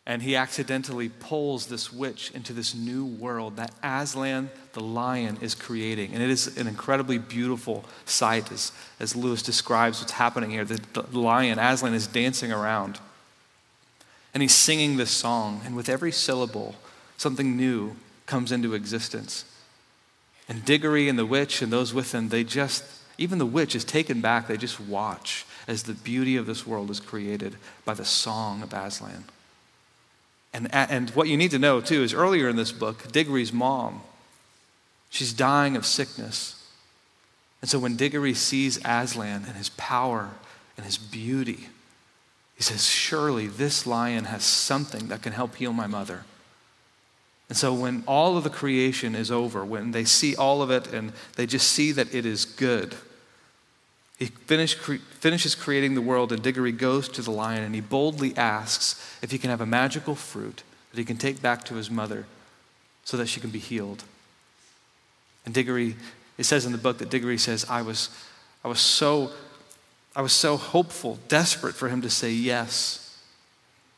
And 0.06 0.22
he 0.22 0.36
accidentally 0.36 1.08
pulls 1.08 1.66
this 1.66 1.90
witch 1.90 2.30
into 2.32 2.52
this 2.52 2.74
new 2.74 3.06
world 3.06 3.56
that 3.56 3.72
Aslan 3.82 4.50
the 4.74 4.80
lion 4.80 5.38
is 5.40 5.54
creating. 5.54 6.12
And 6.12 6.22
it 6.22 6.28
is 6.28 6.58
an 6.58 6.66
incredibly 6.66 7.16
beautiful 7.16 7.84
sight 8.04 8.52
as, 8.52 8.72
as 9.00 9.16
Lewis 9.16 9.42
describes 9.42 10.00
what's 10.00 10.12
happening 10.12 10.50
here. 10.50 10.64
The, 10.64 10.80
the 10.92 11.18
lion, 11.18 11.58
Aslan, 11.58 11.94
is 11.94 12.06
dancing 12.06 12.52
around. 12.52 12.98
And 14.34 14.42
he's 14.42 14.54
singing 14.54 14.96
this 14.96 15.10
song. 15.10 15.62
And 15.64 15.74
with 15.74 15.88
every 15.88 16.12
syllable, 16.12 16.74
something 17.16 17.56
new 17.56 17.96
comes 18.26 18.52
into 18.52 18.74
existence. 18.74 19.46
And 20.48 20.64
Diggory 20.66 21.08
and 21.08 21.18
the 21.18 21.24
witch 21.24 21.62
and 21.62 21.72
those 21.72 21.94
with 21.94 22.12
him, 22.12 22.28
they 22.28 22.44
just, 22.44 22.84
even 23.16 23.38
the 23.38 23.46
witch 23.46 23.74
is 23.74 23.84
taken 23.84 24.20
back. 24.20 24.48
They 24.48 24.58
just 24.58 24.80
watch 24.80 25.46
as 25.66 25.84
the 25.84 25.94
beauty 25.94 26.36
of 26.36 26.44
this 26.44 26.66
world 26.66 26.90
is 26.90 27.00
created 27.00 27.56
by 27.86 27.94
the 27.94 28.04
song 28.04 28.62
of 28.62 28.74
Aslan. 28.74 29.24
And, 30.54 30.72
and 30.72 31.10
what 31.10 31.26
you 31.26 31.36
need 31.36 31.50
to 31.50 31.58
know, 31.58 31.80
too, 31.80 32.04
is 32.04 32.14
earlier 32.14 32.48
in 32.48 32.54
this 32.54 32.70
book, 32.70 33.10
Diggory's 33.10 33.52
mom, 33.52 34.02
she's 35.10 35.32
dying 35.32 35.76
of 35.76 35.84
sickness. 35.84 36.64
And 37.60 37.68
so 37.68 37.80
when 37.80 37.96
Diggory 37.96 38.34
sees 38.34 38.78
Aslan 38.84 39.44
and 39.46 39.56
his 39.56 39.70
power 39.70 40.30
and 40.76 40.86
his 40.86 40.96
beauty, 40.96 41.68
he 42.56 42.62
says, 42.62 42.86
Surely 42.86 43.48
this 43.48 43.84
lion 43.84 44.26
has 44.26 44.44
something 44.44 45.08
that 45.08 45.22
can 45.22 45.32
help 45.32 45.56
heal 45.56 45.72
my 45.72 45.88
mother. 45.88 46.24
And 47.48 47.58
so 47.58 47.74
when 47.74 48.04
all 48.06 48.36
of 48.36 48.44
the 48.44 48.50
creation 48.50 49.16
is 49.16 49.32
over, 49.32 49.64
when 49.64 49.90
they 49.90 50.04
see 50.04 50.36
all 50.36 50.62
of 50.62 50.70
it 50.70 50.92
and 50.92 51.12
they 51.34 51.46
just 51.46 51.68
see 51.68 51.90
that 51.92 52.14
it 52.14 52.24
is 52.24 52.44
good, 52.44 52.94
he 54.18 54.28
cre- 54.28 54.94
finishes 55.20 55.54
creating 55.54 55.94
the 55.94 56.00
world, 56.00 56.32
and 56.32 56.42
Diggory 56.42 56.72
goes 56.72 57.08
to 57.10 57.22
the 57.22 57.30
lion 57.30 57.62
and 57.62 57.74
he 57.74 57.80
boldly 57.80 58.36
asks 58.36 59.18
if 59.22 59.30
he 59.30 59.38
can 59.38 59.50
have 59.50 59.60
a 59.60 59.66
magical 59.66 60.14
fruit 60.14 60.62
that 60.90 60.98
he 60.98 61.04
can 61.04 61.16
take 61.16 61.42
back 61.42 61.64
to 61.64 61.74
his 61.74 61.90
mother 61.90 62.26
so 63.04 63.16
that 63.16 63.26
she 63.26 63.40
can 63.40 63.50
be 63.50 63.58
healed. 63.58 64.04
And 65.44 65.52
Diggory, 65.52 65.96
it 66.38 66.44
says 66.44 66.64
in 66.64 66.72
the 66.72 66.78
book 66.78 66.98
that 66.98 67.10
Diggory 67.10 67.38
says, 67.38 67.66
I 67.68 67.82
was, 67.82 68.08
I 68.64 68.68
was 68.68 68.80
so 68.80 69.32
I 70.16 70.22
was 70.22 70.32
so 70.32 70.56
hopeful, 70.56 71.18
desperate 71.28 71.74
for 71.74 71.88
him 71.88 72.00
to 72.02 72.10
say 72.10 72.30
yes, 72.30 73.20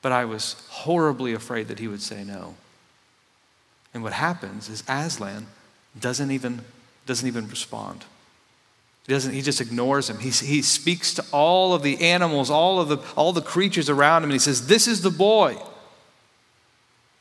but 0.00 0.12
I 0.12 0.24
was 0.24 0.56
horribly 0.70 1.34
afraid 1.34 1.68
that 1.68 1.78
he 1.78 1.88
would 1.88 2.00
say 2.00 2.24
no. 2.24 2.54
And 3.92 4.02
what 4.02 4.14
happens 4.14 4.68
is 4.68 4.82
Aslan 4.88 5.46
doesn't 5.98 6.30
even, 6.30 6.62
doesn't 7.06 7.26
even 7.26 7.48
respond. 7.48 8.04
He 9.06 9.12
doesn't, 9.12 9.32
he 9.32 9.42
just 9.42 9.60
ignores 9.60 10.10
him. 10.10 10.18
He, 10.18 10.30
he 10.30 10.62
speaks 10.62 11.14
to 11.14 11.24
all 11.30 11.74
of 11.74 11.82
the 11.82 12.00
animals, 12.00 12.50
all 12.50 12.80
of 12.80 12.88
the, 12.88 12.98
all 13.16 13.32
the 13.32 13.40
creatures 13.40 13.88
around 13.88 14.24
him, 14.24 14.30
and 14.30 14.32
he 14.32 14.38
says, 14.40 14.66
This 14.66 14.88
is 14.88 15.02
the 15.02 15.10
boy. 15.10 15.56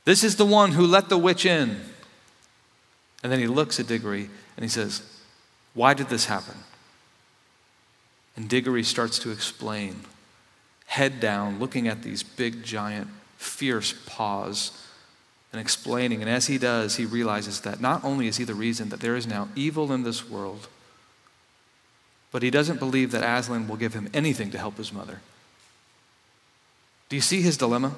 This 0.03 0.23
is 0.23 0.35
the 0.35 0.45
one 0.45 0.71
who 0.71 0.85
let 0.85 1.09
the 1.09 1.17
witch 1.17 1.45
in. 1.45 1.81
And 3.23 3.31
then 3.31 3.39
he 3.39 3.47
looks 3.47 3.79
at 3.79 3.87
Diggory 3.87 4.29
and 4.55 4.63
he 4.63 4.69
says, 4.69 5.01
Why 5.73 5.93
did 5.93 6.09
this 6.09 6.25
happen? 6.25 6.55
And 8.35 8.49
Diggory 8.49 8.83
starts 8.83 9.19
to 9.19 9.31
explain, 9.31 10.01
head 10.87 11.19
down, 11.19 11.59
looking 11.59 11.87
at 11.87 12.03
these 12.03 12.23
big, 12.23 12.63
giant, 12.63 13.07
fierce 13.37 13.93
paws 14.05 14.83
and 15.51 15.61
explaining. 15.61 16.21
And 16.21 16.29
as 16.29 16.47
he 16.47 16.57
does, 16.57 16.97
he 16.97 17.05
realizes 17.05 17.61
that 17.61 17.79
not 17.79 18.03
only 18.03 18.27
is 18.27 18.37
he 18.37 18.43
the 18.43 18.55
reason 18.55 18.89
that 18.89 18.99
there 18.99 19.15
is 19.15 19.25
now 19.25 19.49
evil 19.55 19.91
in 19.91 20.03
this 20.03 20.29
world, 20.29 20.67
but 22.35 22.43
he 22.43 22.51
doesn't 22.51 22.79
believe 22.79 23.11
that 23.11 23.23
Aslan 23.23 23.65
will 23.65 23.77
give 23.77 23.93
him 23.93 24.09
anything 24.13 24.51
to 24.51 24.57
help 24.57 24.75
his 24.75 24.91
mother. 24.91 25.21
Do 27.07 27.15
you 27.15 27.21
see 27.21 27.41
his 27.41 27.55
dilemma? 27.55 27.95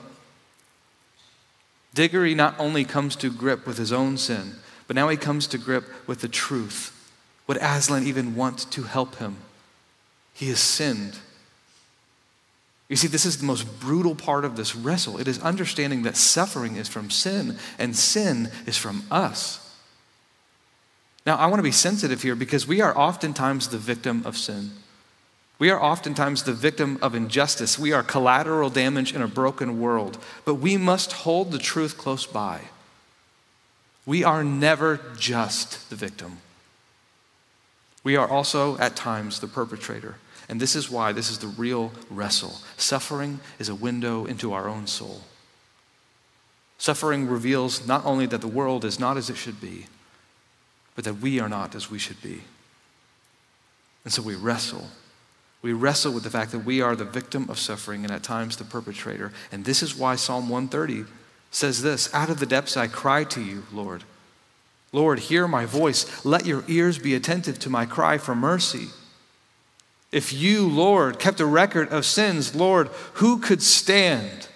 Diggory 1.95 2.35
not 2.35 2.53
only 2.59 2.85
comes 2.85 3.15
to 3.15 3.31
grip 3.31 3.65
with 3.65 3.79
his 3.79 3.91
own 3.91 4.15
sin, 4.15 4.57
but 4.85 4.95
now 4.95 5.09
he 5.09 5.17
comes 5.17 5.47
to 5.47 5.57
grip 5.57 5.85
with 6.05 6.21
the 6.21 6.27
truth. 6.27 6.93
Would 7.47 7.57
Aslan 7.57 8.05
even 8.05 8.35
want 8.35 8.69
to 8.69 8.83
help 8.83 9.15
him? 9.15 9.37
He 10.35 10.49
has 10.49 10.59
sinned. 10.59 11.17
You 12.89 12.95
see, 12.95 13.07
this 13.07 13.25
is 13.25 13.39
the 13.39 13.45
most 13.47 13.79
brutal 13.79 14.13
part 14.13 14.45
of 14.45 14.55
this 14.55 14.75
wrestle. 14.75 15.17
It 15.17 15.27
is 15.27 15.41
understanding 15.41 16.03
that 16.03 16.15
suffering 16.15 16.75
is 16.75 16.87
from 16.87 17.09
sin 17.09 17.57
and 17.79 17.95
sin 17.95 18.51
is 18.67 18.77
from 18.77 19.01
us. 19.09 19.66
Now, 21.27 21.35
I 21.35 21.47
want 21.47 21.59
to 21.59 21.63
be 21.63 21.73
sensitive 21.73 22.21
here 22.21 22.35
because 22.35 22.65
we 22.65 22.79
are 22.79 22.97
oftentimes 22.97 23.67
the 23.67 23.77
victim 23.77 24.25
of 24.25 24.37
sin. 24.37 24.71
We 25.59 25.69
are 25.69 25.83
oftentimes 25.83 26.43
the 26.43 26.53
victim 26.53 26.97
of 27.01 27.15
injustice. 27.15 27.77
We 27.77 27.91
are 27.91 28.01
collateral 28.01 28.69
damage 28.69 29.13
in 29.13 29.21
a 29.21 29.27
broken 29.27 29.81
world. 29.81 30.17
But 30.45 30.55
we 30.55 30.77
must 30.77 31.11
hold 31.11 31.51
the 31.51 31.57
truth 31.57 31.97
close 31.97 32.25
by. 32.25 32.61
We 34.05 34.23
are 34.23 34.41
never 34.41 35.01
just 35.17 35.89
the 35.89 35.97
victim. 35.97 36.37
We 38.05 38.15
are 38.15 38.29
also, 38.29 38.77
at 38.77 38.95
times, 38.95 39.41
the 39.41 39.47
perpetrator. 39.47 40.15
And 40.47 40.61
this 40.61 40.77
is 40.77 40.89
why 40.89 41.11
this 41.11 41.29
is 41.29 41.39
the 41.39 41.47
real 41.47 41.91
wrestle. 42.09 42.59
Suffering 42.77 43.41
is 43.59 43.67
a 43.67 43.75
window 43.75 44.23
into 44.23 44.53
our 44.53 44.69
own 44.69 44.87
soul. 44.87 45.23
Suffering 46.77 47.27
reveals 47.27 47.85
not 47.85 48.05
only 48.05 48.27
that 48.27 48.39
the 48.39 48.47
world 48.47 48.85
is 48.85 48.97
not 48.97 49.17
as 49.17 49.29
it 49.29 49.35
should 49.35 49.59
be, 49.59 49.87
but 50.97 51.03
that 51.03 51.21
we 51.21 51.39
are 51.39 51.47
not 51.47 51.75
as 51.75 51.91
we 51.91 51.99
should 51.99 52.19
be. 52.23 52.41
And 54.03 54.11
so 54.11 54.23
we 54.23 54.33
wrestle. 54.33 54.87
We 55.61 55.71
wrestle 55.71 56.11
with 56.11 56.23
the 56.23 56.31
fact 56.31 56.51
that 56.53 56.65
we 56.65 56.81
are 56.81 56.95
the 56.95 57.05
victim 57.05 57.51
of 57.51 57.59
suffering 57.59 58.03
and 58.03 58.11
at 58.11 58.23
times 58.23 58.57
the 58.57 58.63
perpetrator. 58.63 59.31
And 59.51 59.63
this 59.63 59.83
is 59.83 59.95
why 59.95 60.15
Psalm 60.15 60.49
130 60.49 61.05
says 61.51 61.83
this 61.83 62.11
Out 62.15 62.31
of 62.31 62.39
the 62.39 62.47
depths 62.47 62.75
I 62.75 62.87
cry 62.87 63.25
to 63.25 63.41
you, 63.41 63.63
Lord. 63.71 64.05
Lord, 64.91 65.19
hear 65.19 65.47
my 65.47 65.65
voice. 65.65 66.25
Let 66.25 66.47
your 66.47 66.63
ears 66.67 66.97
be 66.97 67.13
attentive 67.13 67.59
to 67.59 67.69
my 67.69 67.85
cry 67.85 68.17
for 68.17 68.33
mercy. 68.33 68.87
If 70.11 70.33
you, 70.33 70.67
Lord, 70.67 71.19
kept 71.19 71.39
a 71.39 71.45
record 71.45 71.89
of 71.89 72.05
sins, 72.07 72.55
Lord, 72.55 72.87
who 73.15 73.37
could 73.37 73.61
stand? 73.61 74.47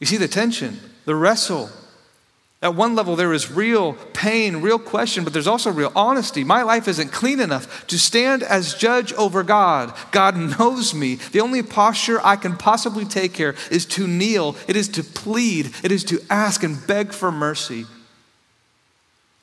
You 0.00 0.06
see 0.06 0.16
the 0.16 0.26
tension, 0.26 0.80
the 1.04 1.14
wrestle. 1.14 1.70
At 2.62 2.74
one 2.74 2.94
level, 2.94 3.16
there 3.16 3.34
is 3.34 3.50
real 3.50 3.94
pain, 4.14 4.56
real 4.56 4.78
question, 4.78 5.24
but 5.24 5.34
there's 5.34 5.46
also 5.46 5.70
real 5.70 5.92
honesty. 5.94 6.42
My 6.42 6.62
life 6.62 6.88
isn't 6.88 7.12
clean 7.12 7.38
enough 7.38 7.86
to 7.88 7.98
stand 7.98 8.42
as 8.42 8.74
judge 8.74 9.12
over 9.12 9.42
God. 9.42 9.94
God 10.10 10.36
knows 10.58 10.94
me. 10.94 11.16
The 11.16 11.40
only 11.40 11.62
posture 11.62 12.18
I 12.24 12.36
can 12.36 12.56
possibly 12.56 13.04
take 13.04 13.36
here 13.36 13.54
is 13.70 13.84
to 13.86 14.06
kneel, 14.06 14.56
it 14.68 14.74
is 14.74 14.88
to 14.90 15.04
plead, 15.04 15.72
it 15.82 15.92
is 15.92 16.02
to 16.04 16.20
ask 16.30 16.62
and 16.62 16.84
beg 16.86 17.12
for 17.12 17.30
mercy. 17.30 17.84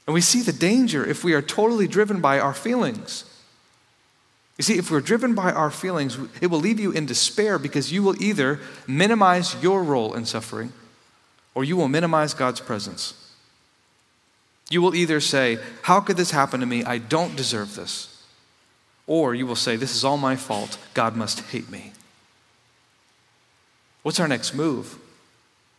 And 0.08 0.14
we 0.14 0.22
see 0.22 0.42
the 0.42 0.52
danger 0.52 1.06
if 1.06 1.24
we 1.24 1.34
are 1.34 1.42
totally 1.42 1.88
driven 1.88 2.20
by 2.20 2.40
our 2.40 2.54
feelings. 2.54 3.26
You 4.58 4.64
see, 4.64 4.78
if 4.78 4.90
we're 4.92 5.02
driven 5.02 5.34
by 5.36 5.52
our 5.52 5.72
feelings, 5.72 6.18
it 6.42 6.48
will 6.48 6.60
leave 6.60 6.80
you 6.80 6.92
in 6.92 7.06
despair 7.06 7.58
because 7.60 7.92
you 7.92 8.04
will 8.04 8.22
either 8.22 8.60
minimize 8.88 9.56
your 9.62 9.84
role 9.84 10.14
in 10.16 10.26
suffering 10.26 10.74
or 11.56 11.64
you 11.64 11.78
will 11.78 11.88
minimize 11.88 12.34
God's 12.34 12.60
presence. 12.60 13.14
You 14.70 14.82
will 14.82 14.96
either 14.96 15.20
say, 15.20 15.60
How 15.84 16.00
could 16.00 16.18
this 16.18 16.32
happen 16.32 16.60
to 16.60 16.66
me? 16.66 16.84
I 16.84 16.98
don't 16.98 17.36
deserve 17.36 17.76
this. 17.76 18.10
or 19.06 19.36
you 19.36 19.46
will 19.46 19.56
say, 19.56 19.76
This 19.76 19.96
is 19.96 20.04
all 20.04 20.18
my 20.18 20.36
fault. 20.36 20.78
God 20.94 21.16
must 21.16 21.42
hate 21.52 21.70
me. 21.70 21.92
What's 24.02 24.20
our 24.20 24.28
next 24.28 24.54
move? 24.54 24.98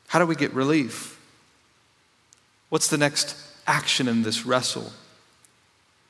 How 0.08 0.18
do 0.18 0.26
we 0.26 0.36
get 0.36 0.52
relief? 0.52 1.18
What's 2.68 2.88
the 2.88 2.98
next 2.98 3.36
action 3.66 4.08
in 4.08 4.22
this 4.22 4.44
wrestle? 4.46 4.92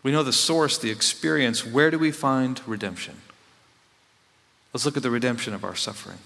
We 0.03 0.13
know 0.13 0.23
the 0.23 0.33
source, 0.33 0.77
the 0.77 0.91
experience. 0.91 1.67
Where 1.67 1.91
do 1.91 1.99
we 1.99 2.11
find 2.11 2.61
redemption? 2.67 3.17
Let's 4.73 4.85
look 4.85 4.97
at 4.97 5.03
the 5.03 5.11
redemption 5.11 5.55
of 5.55 5.65
our 5.65 5.75
suffering. 5.75 6.19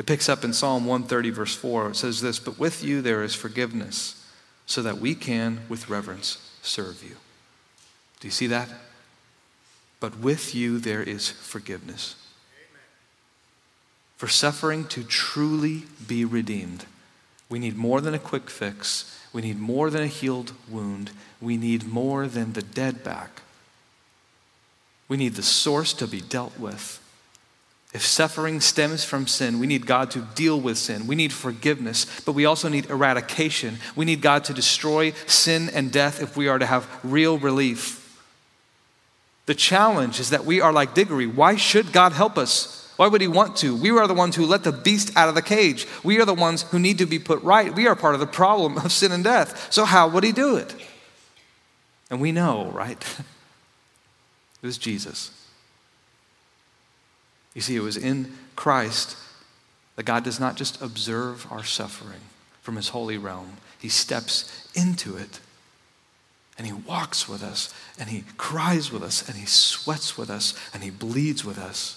It 0.00 0.06
picks 0.06 0.30
up 0.30 0.44
in 0.44 0.54
Psalm 0.54 0.86
130, 0.86 1.28
verse 1.28 1.54
4. 1.54 1.90
It 1.90 1.96
says 1.96 2.22
this 2.22 2.38
But 2.38 2.58
with 2.58 2.82
you 2.82 3.02
there 3.02 3.22
is 3.22 3.34
forgiveness, 3.34 4.26
so 4.64 4.80
that 4.80 4.96
we 4.96 5.14
can, 5.14 5.60
with 5.68 5.90
reverence, 5.90 6.38
serve 6.62 7.04
you. 7.04 7.16
Do 8.18 8.26
you 8.26 8.32
see 8.32 8.46
that? 8.46 8.70
But 10.00 10.18
with 10.18 10.54
you 10.54 10.78
there 10.78 11.02
is 11.02 11.28
forgiveness. 11.28 12.14
For 14.16 14.26
suffering 14.26 14.86
to 14.86 15.04
truly 15.04 15.82
be 16.08 16.24
redeemed, 16.24 16.86
we 17.50 17.58
need 17.58 17.76
more 17.76 18.00
than 18.00 18.14
a 18.14 18.18
quick 18.18 18.48
fix. 18.48 19.20
We 19.34 19.42
need 19.42 19.58
more 19.58 19.90
than 19.90 20.02
a 20.02 20.06
healed 20.06 20.52
wound. 20.66 21.10
We 21.42 21.58
need 21.58 21.86
more 21.86 22.26
than 22.26 22.54
the 22.54 22.62
dead 22.62 23.04
back. 23.04 23.42
We 25.08 25.18
need 25.18 25.34
the 25.34 25.42
source 25.42 25.92
to 25.92 26.06
be 26.06 26.22
dealt 26.22 26.58
with. 26.58 26.99
If 27.92 28.04
suffering 28.06 28.60
stems 28.60 29.04
from 29.04 29.26
sin, 29.26 29.58
we 29.58 29.66
need 29.66 29.84
God 29.84 30.12
to 30.12 30.20
deal 30.20 30.60
with 30.60 30.78
sin. 30.78 31.08
We 31.08 31.16
need 31.16 31.32
forgiveness, 31.32 32.20
but 32.20 32.32
we 32.32 32.44
also 32.44 32.68
need 32.68 32.88
eradication. 32.88 33.78
We 33.96 34.04
need 34.04 34.20
God 34.20 34.44
to 34.44 34.54
destroy 34.54 35.10
sin 35.26 35.68
and 35.70 35.90
death 35.90 36.22
if 36.22 36.36
we 36.36 36.46
are 36.46 36.58
to 36.58 36.66
have 36.66 36.88
real 37.02 37.36
relief. 37.36 37.96
The 39.46 39.56
challenge 39.56 40.20
is 40.20 40.30
that 40.30 40.44
we 40.44 40.60
are 40.60 40.72
like 40.72 40.94
Diggory. 40.94 41.26
Why 41.26 41.56
should 41.56 41.92
God 41.92 42.12
help 42.12 42.38
us? 42.38 42.92
Why 42.96 43.08
would 43.08 43.20
he 43.20 43.26
want 43.26 43.56
to? 43.56 43.74
We 43.74 43.90
are 43.90 44.06
the 44.06 44.14
ones 44.14 44.36
who 44.36 44.46
let 44.46 44.62
the 44.62 44.70
beast 44.70 45.16
out 45.16 45.28
of 45.28 45.34
the 45.34 45.42
cage. 45.42 45.88
We 46.04 46.20
are 46.20 46.24
the 46.24 46.34
ones 46.34 46.62
who 46.62 46.78
need 46.78 46.98
to 46.98 47.06
be 47.06 47.18
put 47.18 47.42
right. 47.42 47.74
We 47.74 47.88
are 47.88 47.96
part 47.96 48.14
of 48.14 48.20
the 48.20 48.26
problem 48.26 48.78
of 48.78 48.92
sin 48.92 49.10
and 49.10 49.24
death. 49.24 49.72
So, 49.72 49.84
how 49.84 50.06
would 50.08 50.22
he 50.22 50.32
do 50.32 50.56
it? 50.56 50.72
And 52.10 52.20
we 52.20 52.30
know, 52.30 52.70
right? 52.72 52.98
it 54.62 54.66
was 54.66 54.78
Jesus. 54.78 55.32
You 57.54 57.60
see, 57.60 57.76
it 57.76 57.82
was 57.82 57.96
in 57.96 58.32
Christ 58.56 59.16
that 59.96 60.04
God 60.04 60.24
does 60.24 60.40
not 60.40 60.56
just 60.56 60.80
observe 60.80 61.46
our 61.50 61.64
suffering 61.64 62.20
from 62.62 62.76
his 62.76 62.88
holy 62.88 63.18
realm, 63.18 63.56
he 63.78 63.88
steps 63.88 64.68
into 64.74 65.16
it 65.16 65.40
and 66.56 66.66
he 66.66 66.72
walks 66.72 67.28
with 67.28 67.42
us 67.42 67.72
and 67.98 68.10
he 68.10 68.24
cries 68.36 68.92
with 68.92 69.02
us 69.02 69.26
and 69.26 69.36
he 69.36 69.46
sweats 69.46 70.18
with 70.18 70.28
us 70.28 70.54
and 70.74 70.82
he 70.82 70.90
bleeds 70.90 71.44
with 71.44 71.58
us. 71.58 71.96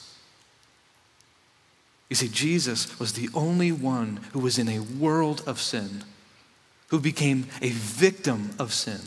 You 2.10 2.16
see, 2.16 2.30
Jesus 2.30 3.00
was 3.00 3.13
the 3.13 3.30
only 3.34 3.72
one 3.72 4.22
who 4.34 4.39
was 4.39 4.58
in 4.58 4.70
a 4.70 4.80
world 4.80 5.44
of 5.46 5.60
sin, 5.60 6.04
who 6.88 7.00
became 7.00 7.48
a 7.62 7.70
victim 7.70 8.52
of 8.60 8.74
sin, 8.74 9.02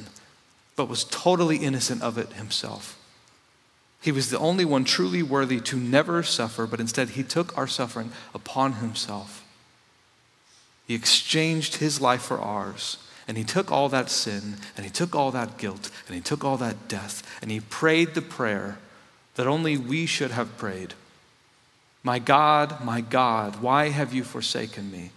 but 0.75 0.89
was 0.89 1.05
totally 1.05 1.57
innocent 1.59 2.03
of 2.03 2.19
it 2.19 2.33
himself. 2.33 2.99
He 4.01 4.13
was 4.13 4.31
the 4.31 4.39
only 4.39 4.65
one 4.65 4.85
truly 4.85 5.23
worthy 5.23 5.61
to 5.61 5.77
never 5.77 6.23
suffer, 6.23 6.67
but 6.67 6.81
instead 6.81 7.11
he 7.11 7.23
took 7.23 7.57
our 7.57 7.67
suffering 7.67 8.13
upon 8.35 8.75
himself. 8.75 9.45
He 10.87 10.95
exchanged 10.95 11.77
his 11.77 12.01
life 12.01 12.23
for 12.23 12.39
ours. 12.39 12.99
And 13.29 13.37
he 13.37 13.43
took 13.43 13.73
all 13.73 13.89
that 13.89 14.09
sin, 14.09 14.55
and 14.77 14.87
he 14.87 14.91
took 14.93 15.17
all 15.17 15.33
that 15.33 15.59
guilt, 15.59 15.91
and 16.07 16.15
he 16.15 16.21
took 16.21 16.45
all 16.45 16.57
that 16.59 16.87
death, 16.87 17.25
and 17.43 17.51
he 17.51 17.59
prayed 17.59 18.15
the 18.15 18.23
prayer 18.23 18.79
that 19.35 19.49
only 19.49 19.77
we 19.77 20.07
should 20.07 20.31
have 20.31 20.57
prayed 20.57 20.95
my 22.07 22.21
God, 22.21 22.85
my 22.85 23.01
God, 23.01 23.61
why 23.61 23.89
have 23.89 24.15
you 24.15 24.23
forsaken 24.23 24.93
me? 24.93 25.11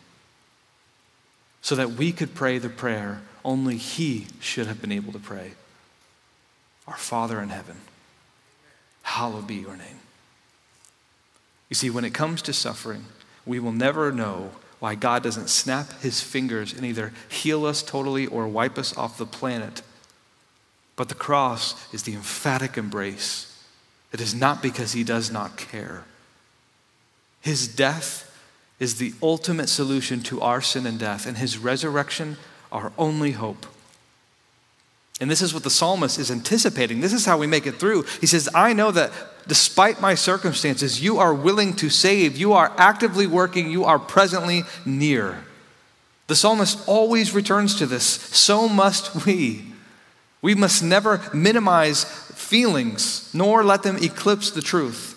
So 1.62 1.76
that 1.76 1.92
we 1.92 2.12
could 2.12 2.34
pray 2.34 2.58
the 2.58 2.68
prayer 2.68 3.22
only 3.46 3.78
He 3.78 4.26
should 4.40 4.66
have 4.66 4.82
been 4.82 4.92
able 4.92 5.14
to 5.14 5.20
pray 5.20 5.52
Our 6.88 6.98
Father 6.98 7.42
in 7.42 7.50
heaven, 7.50 7.76
hallowed 9.10 9.48
be 9.48 9.56
your 9.56 9.76
name. 9.76 10.00
You 11.68 11.76
see, 11.76 11.90
when 11.90 12.06
it 12.06 12.14
comes 12.14 12.42
to 12.44 12.54
suffering, 12.54 13.06
we 13.46 13.60
will 13.60 13.72
never 13.72 14.12
know 14.12 14.52
why 14.80 14.96
God 14.96 15.24
doesn't 15.24 15.50
snap 15.50 16.02
his 16.02 16.22
fingers 16.22 16.74
and 16.74 16.86
either 16.86 17.12
heal 17.28 17.66
us 17.66 17.82
totally 17.82 18.28
or 18.28 18.48
wipe 18.48 18.78
us 18.78 18.96
off 18.96 19.18
the 19.18 19.26
planet. 19.26 19.82
But 20.96 21.10
the 21.10 21.16
cross 21.16 21.92
is 21.94 22.04
the 22.04 22.14
emphatic 22.14 22.78
embrace. 22.78 23.46
It 24.14 24.22
is 24.22 24.34
not 24.34 24.62
because 24.62 24.94
he 24.94 25.04
does 25.04 25.32
not 25.32 25.58
care. 25.58 26.06
His 27.42 27.68
death 27.68 28.26
is 28.80 28.96
the 28.96 29.14
ultimate 29.22 29.70
solution 29.70 30.22
to 30.22 30.42
our 30.42 30.62
sin 30.62 30.86
and 30.86 31.00
death, 31.00 31.26
and 31.26 31.38
his 31.38 31.58
resurrection, 31.58 32.38
our 32.72 32.94
only 32.98 33.32
hope. 33.32 33.66
And 35.20 35.30
this 35.30 35.42
is 35.42 35.54
what 35.54 35.64
the 35.64 35.70
psalmist 35.70 36.18
is 36.18 36.32
anticipating. 36.32 37.02
This 37.02 37.14
is 37.14 37.26
how 37.26 37.38
we 37.38 37.48
make 37.48 37.68
it 37.68 37.76
through. 37.76 38.04
He 38.22 38.28
says, 38.28 38.48
I 38.56 38.72
know 38.74 38.92
that 38.92 39.12
despite 39.48 40.00
my 40.00 40.16
circumstances, 40.16 41.02
you 41.02 41.18
are 41.18 41.34
willing 41.34 41.76
to 41.78 41.90
save. 41.90 42.38
You 42.38 42.54
are 42.54 42.72
actively 42.78 43.28
working. 43.28 43.70
You 43.70 43.84
are 43.84 44.00
presently 44.00 44.64
near. 44.86 45.44
The 46.28 46.36
psalmist 46.36 46.88
always 46.88 47.34
returns 47.34 47.76
to 47.76 47.86
this. 47.86 48.06
So 48.06 48.70
must 48.70 49.26
we. 49.26 49.66
We 50.42 50.56
must 50.56 50.82
never 50.82 51.22
minimize 51.34 52.06
feelings, 52.06 53.30
nor 53.34 53.64
let 53.64 53.84
them 53.84 53.98
eclipse 53.98 54.52
the 54.52 54.62
truth. 54.62 55.16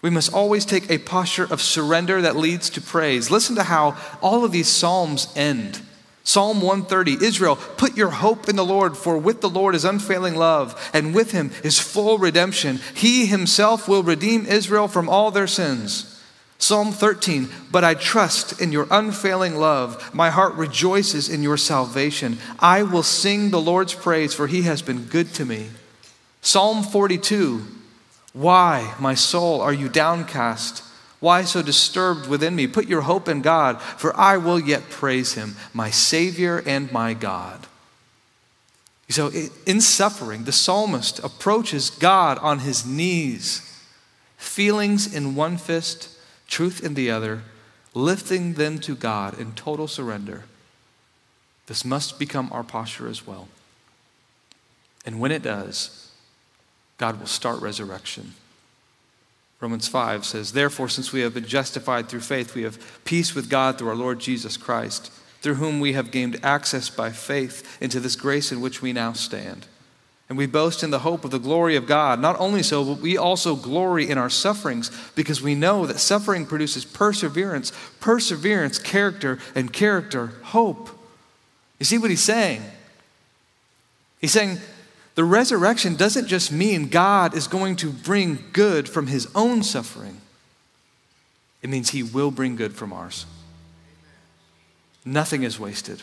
We 0.00 0.10
must 0.10 0.32
always 0.32 0.64
take 0.64 0.90
a 0.90 0.98
posture 0.98 1.52
of 1.52 1.60
surrender 1.60 2.22
that 2.22 2.36
leads 2.36 2.70
to 2.70 2.80
praise. 2.80 3.30
Listen 3.30 3.56
to 3.56 3.64
how 3.64 3.96
all 4.22 4.44
of 4.44 4.52
these 4.52 4.68
Psalms 4.68 5.28
end. 5.36 5.82
Psalm 6.28 6.60
130 6.60 7.24
Israel, 7.24 7.56
put 7.56 7.96
your 7.96 8.10
hope 8.10 8.50
in 8.50 8.56
the 8.56 8.62
Lord, 8.62 8.98
for 8.98 9.16
with 9.16 9.40
the 9.40 9.48
Lord 9.48 9.74
is 9.74 9.86
unfailing 9.86 10.34
love, 10.34 10.78
and 10.92 11.14
with 11.14 11.30
him 11.30 11.50
is 11.64 11.80
full 11.80 12.18
redemption. 12.18 12.80
He 12.94 13.24
himself 13.24 13.88
will 13.88 14.02
redeem 14.02 14.44
Israel 14.44 14.88
from 14.88 15.08
all 15.08 15.30
their 15.30 15.46
sins. 15.46 16.22
Psalm 16.58 16.92
13, 16.92 17.48
but 17.72 17.82
I 17.82 17.94
trust 17.94 18.60
in 18.60 18.72
your 18.72 18.86
unfailing 18.90 19.56
love. 19.56 20.14
My 20.14 20.28
heart 20.28 20.52
rejoices 20.56 21.30
in 21.30 21.42
your 21.42 21.56
salvation. 21.56 22.36
I 22.58 22.82
will 22.82 23.02
sing 23.02 23.48
the 23.48 23.58
Lord's 23.58 23.94
praise, 23.94 24.34
for 24.34 24.48
he 24.48 24.62
has 24.62 24.82
been 24.82 25.04
good 25.04 25.32
to 25.36 25.46
me. 25.46 25.70
Psalm 26.42 26.82
42, 26.82 27.64
why, 28.34 28.94
my 29.00 29.14
soul, 29.14 29.62
are 29.62 29.72
you 29.72 29.88
downcast? 29.88 30.84
Why 31.20 31.42
so 31.42 31.62
disturbed 31.62 32.28
within 32.28 32.54
me? 32.54 32.66
Put 32.66 32.86
your 32.86 33.02
hope 33.02 33.28
in 33.28 33.42
God, 33.42 33.80
for 33.82 34.16
I 34.16 34.36
will 34.36 34.60
yet 34.60 34.88
praise 34.88 35.34
him, 35.34 35.56
my 35.74 35.90
Savior 35.90 36.62
and 36.64 36.92
my 36.92 37.14
God. 37.14 37.66
So, 39.10 39.32
in 39.66 39.80
suffering, 39.80 40.44
the 40.44 40.52
psalmist 40.52 41.18
approaches 41.20 41.88
God 41.88 42.38
on 42.38 42.60
his 42.60 42.84
knees, 42.84 43.62
feelings 44.36 45.12
in 45.12 45.34
one 45.34 45.56
fist, 45.56 46.10
truth 46.46 46.84
in 46.84 46.94
the 46.94 47.10
other, 47.10 47.42
lifting 47.94 48.54
them 48.54 48.78
to 48.80 48.94
God 48.94 49.38
in 49.38 49.52
total 49.52 49.88
surrender. 49.88 50.44
This 51.66 51.84
must 51.84 52.18
become 52.18 52.50
our 52.52 52.62
posture 52.62 53.08
as 53.08 53.26
well. 53.26 53.48
And 55.06 55.18
when 55.18 55.32
it 55.32 55.42
does, 55.42 56.12
God 56.98 57.18
will 57.18 57.26
start 57.26 57.60
resurrection. 57.62 58.34
Romans 59.60 59.88
5 59.88 60.24
says, 60.24 60.52
Therefore, 60.52 60.88
since 60.88 61.12
we 61.12 61.20
have 61.20 61.34
been 61.34 61.46
justified 61.46 62.08
through 62.08 62.20
faith, 62.20 62.54
we 62.54 62.62
have 62.62 62.78
peace 63.04 63.34
with 63.34 63.50
God 63.50 63.76
through 63.76 63.88
our 63.88 63.96
Lord 63.96 64.20
Jesus 64.20 64.56
Christ, 64.56 65.10
through 65.40 65.54
whom 65.54 65.80
we 65.80 65.94
have 65.94 66.12
gained 66.12 66.38
access 66.44 66.88
by 66.90 67.10
faith 67.10 67.80
into 67.80 67.98
this 67.98 68.14
grace 68.14 68.52
in 68.52 68.60
which 68.60 68.82
we 68.82 68.92
now 68.92 69.12
stand. 69.12 69.66
And 70.28 70.36
we 70.36 70.46
boast 70.46 70.82
in 70.82 70.90
the 70.90 71.00
hope 71.00 71.24
of 71.24 71.30
the 71.30 71.38
glory 71.38 71.74
of 71.74 71.86
God. 71.86 72.20
Not 72.20 72.38
only 72.38 72.62
so, 72.62 72.84
but 72.84 73.02
we 73.02 73.16
also 73.16 73.56
glory 73.56 74.08
in 74.08 74.18
our 74.18 74.28
sufferings 74.28 74.90
because 75.14 75.40
we 75.40 75.54
know 75.54 75.86
that 75.86 75.98
suffering 75.98 76.44
produces 76.44 76.84
perseverance, 76.84 77.72
perseverance, 77.98 78.78
character, 78.78 79.38
and 79.54 79.72
character, 79.72 80.32
hope. 80.42 80.90
You 81.78 81.86
see 81.86 81.96
what 81.96 82.10
he's 82.10 82.22
saying? 82.22 82.62
He's 84.20 84.32
saying, 84.32 84.58
the 85.18 85.24
resurrection 85.24 85.96
doesn't 85.96 86.28
just 86.28 86.52
mean 86.52 86.86
God 86.86 87.34
is 87.34 87.48
going 87.48 87.74
to 87.78 87.90
bring 87.90 88.38
good 88.52 88.88
from 88.88 89.08
his 89.08 89.26
own 89.34 89.64
suffering, 89.64 90.20
it 91.60 91.68
means 91.68 91.90
he 91.90 92.04
will 92.04 92.30
bring 92.30 92.54
good 92.54 92.72
from 92.72 92.92
ours. 92.92 93.26
Nothing 95.04 95.42
is 95.42 95.58
wasted. 95.58 96.02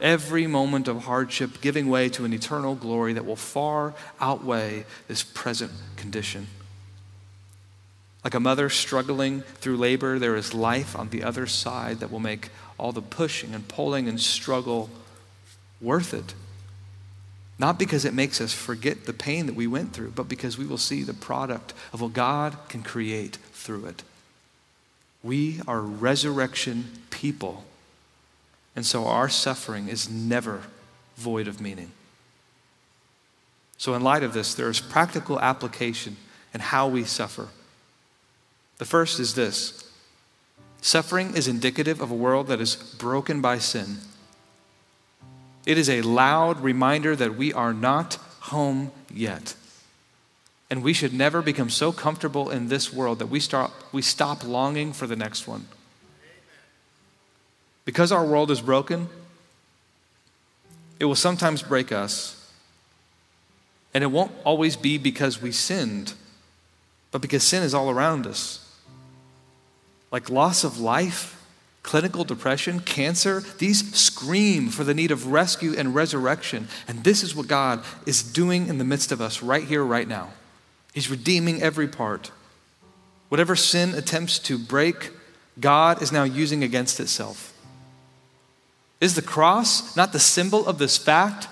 Every 0.00 0.46
moment 0.46 0.88
of 0.88 1.04
hardship 1.04 1.60
giving 1.60 1.90
way 1.90 2.08
to 2.08 2.24
an 2.24 2.32
eternal 2.32 2.74
glory 2.74 3.12
that 3.12 3.26
will 3.26 3.36
far 3.36 3.92
outweigh 4.18 4.86
this 5.06 5.22
present 5.22 5.72
condition. 5.96 6.46
Like 8.24 8.32
a 8.32 8.40
mother 8.40 8.70
struggling 8.70 9.42
through 9.42 9.76
labor, 9.76 10.18
there 10.18 10.36
is 10.36 10.54
life 10.54 10.96
on 10.98 11.10
the 11.10 11.22
other 11.22 11.46
side 11.46 12.00
that 12.00 12.10
will 12.10 12.18
make 12.18 12.48
all 12.78 12.92
the 12.92 13.02
pushing 13.02 13.54
and 13.54 13.68
pulling 13.68 14.08
and 14.08 14.18
struggle 14.18 14.88
worth 15.82 16.14
it. 16.14 16.32
Not 17.58 17.78
because 17.78 18.04
it 18.04 18.14
makes 18.14 18.40
us 18.40 18.52
forget 18.52 19.06
the 19.06 19.12
pain 19.12 19.46
that 19.46 19.54
we 19.54 19.66
went 19.66 19.92
through, 19.92 20.10
but 20.10 20.28
because 20.28 20.58
we 20.58 20.66
will 20.66 20.78
see 20.78 21.02
the 21.02 21.14
product 21.14 21.72
of 21.92 22.00
what 22.00 22.12
God 22.12 22.56
can 22.68 22.82
create 22.82 23.38
through 23.52 23.86
it. 23.86 24.02
We 25.22 25.60
are 25.66 25.80
resurrection 25.80 26.86
people. 27.10 27.64
And 28.74 28.84
so 28.84 29.06
our 29.06 29.28
suffering 29.28 29.88
is 29.88 30.10
never 30.10 30.62
void 31.16 31.46
of 31.46 31.60
meaning. 31.60 31.92
So, 33.76 33.94
in 33.94 34.02
light 34.02 34.22
of 34.22 34.32
this, 34.32 34.54
there 34.54 34.68
is 34.68 34.80
practical 34.80 35.38
application 35.40 36.16
in 36.52 36.60
how 36.60 36.88
we 36.88 37.04
suffer. 37.04 37.48
The 38.78 38.84
first 38.84 39.20
is 39.20 39.34
this 39.34 39.90
suffering 40.80 41.34
is 41.34 41.48
indicative 41.48 42.00
of 42.00 42.10
a 42.10 42.14
world 42.14 42.48
that 42.48 42.60
is 42.60 42.76
broken 42.76 43.40
by 43.40 43.58
sin. 43.58 43.98
It 45.66 45.78
is 45.78 45.88
a 45.88 46.02
loud 46.02 46.60
reminder 46.60 47.16
that 47.16 47.36
we 47.36 47.52
are 47.52 47.72
not 47.72 48.14
home 48.40 48.92
yet. 49.12 49.54
And 50.70 50.82
we 50.82 50.92
should 50.92 51.12
never 51.12 51.40
become 51.40 51.70
so 51.70 51.92
comfortable 51.92 52.50
in 52.50 52.68
this 52.68 52.92
world 52.92 53.18
that 53.20 53.26
we, 53.26 53.40
start, 53.40 53.70
we 53.92 54.02
stop 54.02 54.44
longing 54.44 54.92
for 54.92 55.06
the 55.06 55.16
next 55.16 55.46
one. 55.46 55.66
Because 57.84 58.12
our 58.12 58.24
world 58.24 58.50
is 58.50 58.60
broken, 58.60 59.08
it 60.98 61.04
will 61.04 61.14
sometimes 61.14 61.62
break 61.62 61.92
us. 61.92 62.40
And 63.92 64.02
it 64.02 64.08
won't 64.08 64.32
always 64.42 64.74
be 64.76 64.98
because 64.98 65.40
we 65.40 65.52
sinned, 65.52 66.14
but 67.12 67.22
because 67.22 67.44
sin 67.44 67.62
is 67.62 67.74
all 67.74 67.90
around 67.90 68.26
us. 68.26 68.60
Like 70.10 70.28
loss 70.28 70.64
of 70.64 70.80
life, 70.80 71.43
clinical 71.84 72.24
depression, 72.24 72.80
cancer, 72.80 73.44
these 73.58 73.94
scream 73.94 74.70
for 74.70 74.82
the 74.82 74.94
need 74.94 75.12
of 75.12 75.28
rescue 75.28 75.74
and 75.76 75.94
resurrection. 75.94 76.66
And 76.88 77.04
this 77.04 77.22
is 77.22 77.36
what 77.36 77.46
God 77.46 77.84
is 78.06 78.22
doing 78.22 78.66
in 78.66 78.78
the 78.78 78.84
midst 78.84 79.12
of 79.12 79.20
us 79.20 79.42
right 79.42 79.62
here, 79.62 79.84
right 79.84 80.08
now. 80.08 80.30
He's 80.92 81.10
redeeming 81.10 81.62
every 81.62 81.86
part. 81.86 82.32
Whatever 83.28 83.54
sin 83.54 83.94
attempts 83.94 84.38
to 84.40 84.58
break, 84.58 85.10
God 85.60 86.02
is 86.02 86.10
now 86.10 86.24
using 86.24 86.64
against 86.64 86.98
itself. 87.00 87.52
Is 89.00 89.14
the 89.14 89.22
cross 89.22 89.94
not 89.94 90.12
the 90.12 90.18
symbol 90.18 90.66
of 90.66 90.78
this 90.78 90.96
fact? 90.96 91.48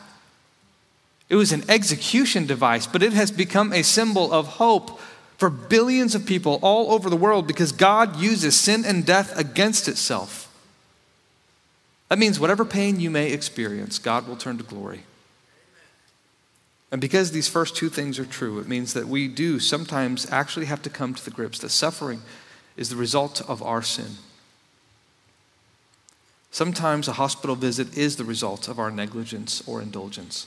It 1.29 1.37
was 1.37 1.53
an 1.53 1.64
execution 1.68 2.47
device, 2.47 2.87
but 2.87 3.03
it 3.03 3.12
has 3.12 3.31
become 3.31 3.73
a 3.73 3.83
symbol 3.83 4.33
of 4.33 4.47
hope 4.47 4.99
for 5.43 5.51
billions 5.51 6.15
of 6.15 6.25
people 6.25 6.61
all 6.63 6.93
over 6.93 7.11
the 7.11 7.17
world 7.17 7.49
because 7.49 7.73
God 7.73 8.15
uses 8.21 8.55
sin 8.55 8.85
and 8.85 9.05
death 9.05 9.37
against 9.37 9.89
itself. 9.89 10.49
That 12.09 12.21
means 12.21 12.39
whatever 12.39 12.65
pain 12.65 13.01
you 13.01 13.11
may 13.11 13.33
experience, 13.33 13.99
God 13.99 14.29
will 14.29 14.37
turn 14.37 14.57
to 14.59 14.63
glory. 14.63 15.03
And 16.93 17.01
because 17.01 17.33
these 17.33 17.49
first 17.49 17.75
two 17.75 17.89
things 17.89 18.21
are 18.21 18.25
true, 18.25 18.61
it 18.61 18.69
means 18.69 18.95
that 18.95 19.09
we 19.09 19.27
do 19.27 19.59
sometimes 19.59 20.31
actually 20.31 20.67
have 20.67 20.83
to 20.83 20.91
come 20.91 21.13
to 21.13 21.25
the 21.25 21.33
grips 21.33 21.59
that 21.59 21.71
suffering 21.71 22.23
is 22.77 22.89
the 22.89 22.95
result 22.95 23.41
of 23.51 23.65
our 23.65 23.83
sin. 23.83 24.19
Sometimes 26.53 27.09
a 27.09 27.15
hospital 27.15 27.57
visit 27.57 27.99
is 27.99 28.15
the 28.15 28.25
result 28.25 28.69
of 28.69 28.79
our 28.79 28.93
negligence 28.93 29.61
or 29.67 29.83
indulgence. 29.83 30.47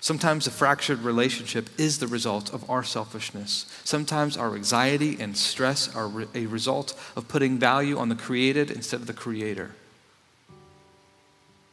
Sometimes 0.00 0.46
a 0.46 0.50
fractured 0.50 1.00
relationship 1.00 1.68
is 1.76 1.98
the 1.98 2.06
result 2.06 2.54
of 2.54 2.68
our 2.70 2.84
selfishness. 2.84 3.66
Sometimes 3.82 4.36
our 4.36 4.54
anxiety 4.54 5.16
and 5.18 5.36
stress 5.36 5.94
are 5.94 6.10
a 6.34 6.46
result 6.46 6.98
of 7.16 7.26
putting 7.26 7.58
value 7.58 7.98
on 7.98 8.08
the 8.08 8.14
created 8.14 8.70
instead 8.70 9.00
of 9.00 9.06
the 9.08 9.12
creator. 9.12 9.72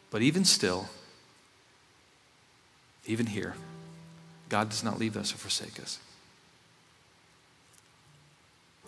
But 0.09 0.23
even 0.23 0.43
still, 0.43 0.89
even 3.05 3.27
here, 3.27 3.53
God 4.49 4.69
does 4.69 4.83
not 4.83 4.97
leave 4.97 5.15
us 5.15 5.33
or 5.33 5.37
forsake 5.37 5.79
us. 5.79 5.99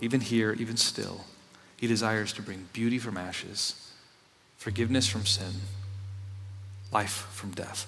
Even 0.02 0.22
here, 0.22 0.54
even 0.54 0.78
still, 0.78 1.26
He 1.76 1.86
desires 1.86 2.34
to 2.34 2.42
bring 2.42 2.70
beauty 2.74 2.98
from 2.98 3.18
ashes, 3.18 3.92
forgiveness 4.58 5.08
from 5.08 5.26
sin, 5.26 5.54
life 6.92 7.28
from 7.32 7.52
death. 7.52 7.86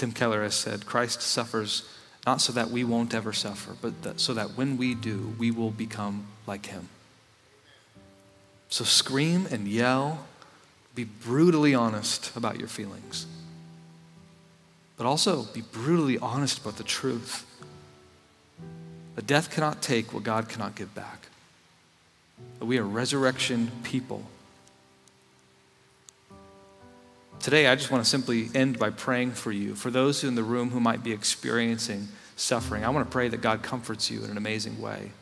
Tim 0.00 0.12
Keller 0.12 0.42
has 0.42 0.54
said 0.54 0.86
Christ 0.86 1.20
suffers 1.20 1.86
not 2.26 2.40
so 2.40 2.54
that 2.54 2.70
we 2.70 2.84
won't 2.84 3.12
ever 3.12 3.34
suffer, 3.34 3.76
but 3.82 4.00
that, 4.00 4.18
so 4.18 4.32
that 4.32 4.56
when 4.56 4.78
we 4.78 4.94
do, 4.94 5.34
we 5.38 5.50
will 5.50 5.70
become 5.70 6.26
like 6.46 6.64
him. 6.64 6.88
So 8.70 8.82
scream 8.82 9.46
and 9.50 9.68
yell, 9.68 10.24
be 10.94 11.04
brutally 11.04 11.74
honest 11.74 12.34
about 12.34 12.58
your 12.58 12.66
feelings, 12.66 13.26
but 14.96 15.04
also 15.04 15.42
be 15.42 15.60
brutally 15.60 16.18
honest 16.18 16.60
about 16.60 16.78
the 16.78 16.82
truth. 16.82 17.44
That 19.16 19.26
death 19.26 19.50
cannot 19.50 19.82
take 19.82 20.14
what 20.14 20.22
God 20.22 20.48
cannot 20.48 20.76
give 20.76 20.94
back. 20.94 21.26
That 22.58 22.64
we 22.64 22.78
are 22.78 22.84
resurrection 22.84 23.70
people 23.82 24.22
Today, 27.40 27.68
I 27.68 27.74
just 27.74 27.90
want 27.90 28.04
to 28.04 28.10
simply 28.10 28.50
end 28.54 28.78
by 28.78 28.90
praying 28.90 29.32
for 29.32 29.50
you. 29.50 29.74
For 29.74 29.90
those 29.90 30.24
in 30.24 30.34
the 30.34 30.42
room 30.42 30.70
who 30.70 30.80
might 30.80 31.02
be 31.02 31.12
experiencing 31.12 32.08
suffering, 32.36 32.84
I 32.84 32.90
want 32.90 33.06
to 33.06 33.10
pray 33.10 33.28
that 33.28 33.40
God 33.40 33.62
comforts 33.62 34.10
you 34.10 34.22
in 34.22 34.30
an 34.30 34.36
amazing 34.36 34.80
way. 34.80 35.12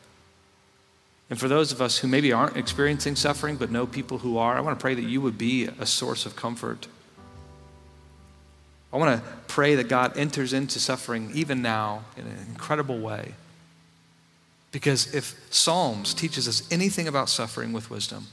And 1.29 1.39
for 1.39 1.47
those 1.47 1.71
of 1.71 1.81
us 1.81 1.99
who 1.99 2.09
maybe 2.09 2.33
aren't 2.33 2.57
experiencing 2.57 3.15
suffering 3.15 3.55
but 3.55 3.71
know 3.71 3.87
people 3.87 4.17
who 4.17 4.37
are, 4.37 4.57
I 4.57 4.61
want 4.61 4.77
to 4.77 4.81
pray 4.81 4.95
that 4.95 5.03
you 5.03 5.21
would 5.21 5.37
be 5.37 5.65
a 5.65 5.85
source 5.85 6.25
of 6.25 6.35
comfort. 6.35 6.87
I 8.91 8.97
want 8.97 9.23
to 9.23 9.29
pray 9.47 9.75
that 9.75 9.87
God 9.87 10.17
enters 10.17 10.51
into 10.51 10.79
suffering 10.79 11.31
even 11.33 11.61
now 11.61 12.03
in 12.17 12.25
an 12.25 12.37
incredible 12.49 12.99
way. 12.99 13.35
Because 14.71 15.13
if 15.13 15.39
Psalms 15.51 16.13
teaches 16.13 16.47
us 16.47 16.67
anything 16.69 17.07
about 17.07 17.29
suffering 17.29 17.71
with 17.71 17.89
wisdom, 17.89 18.27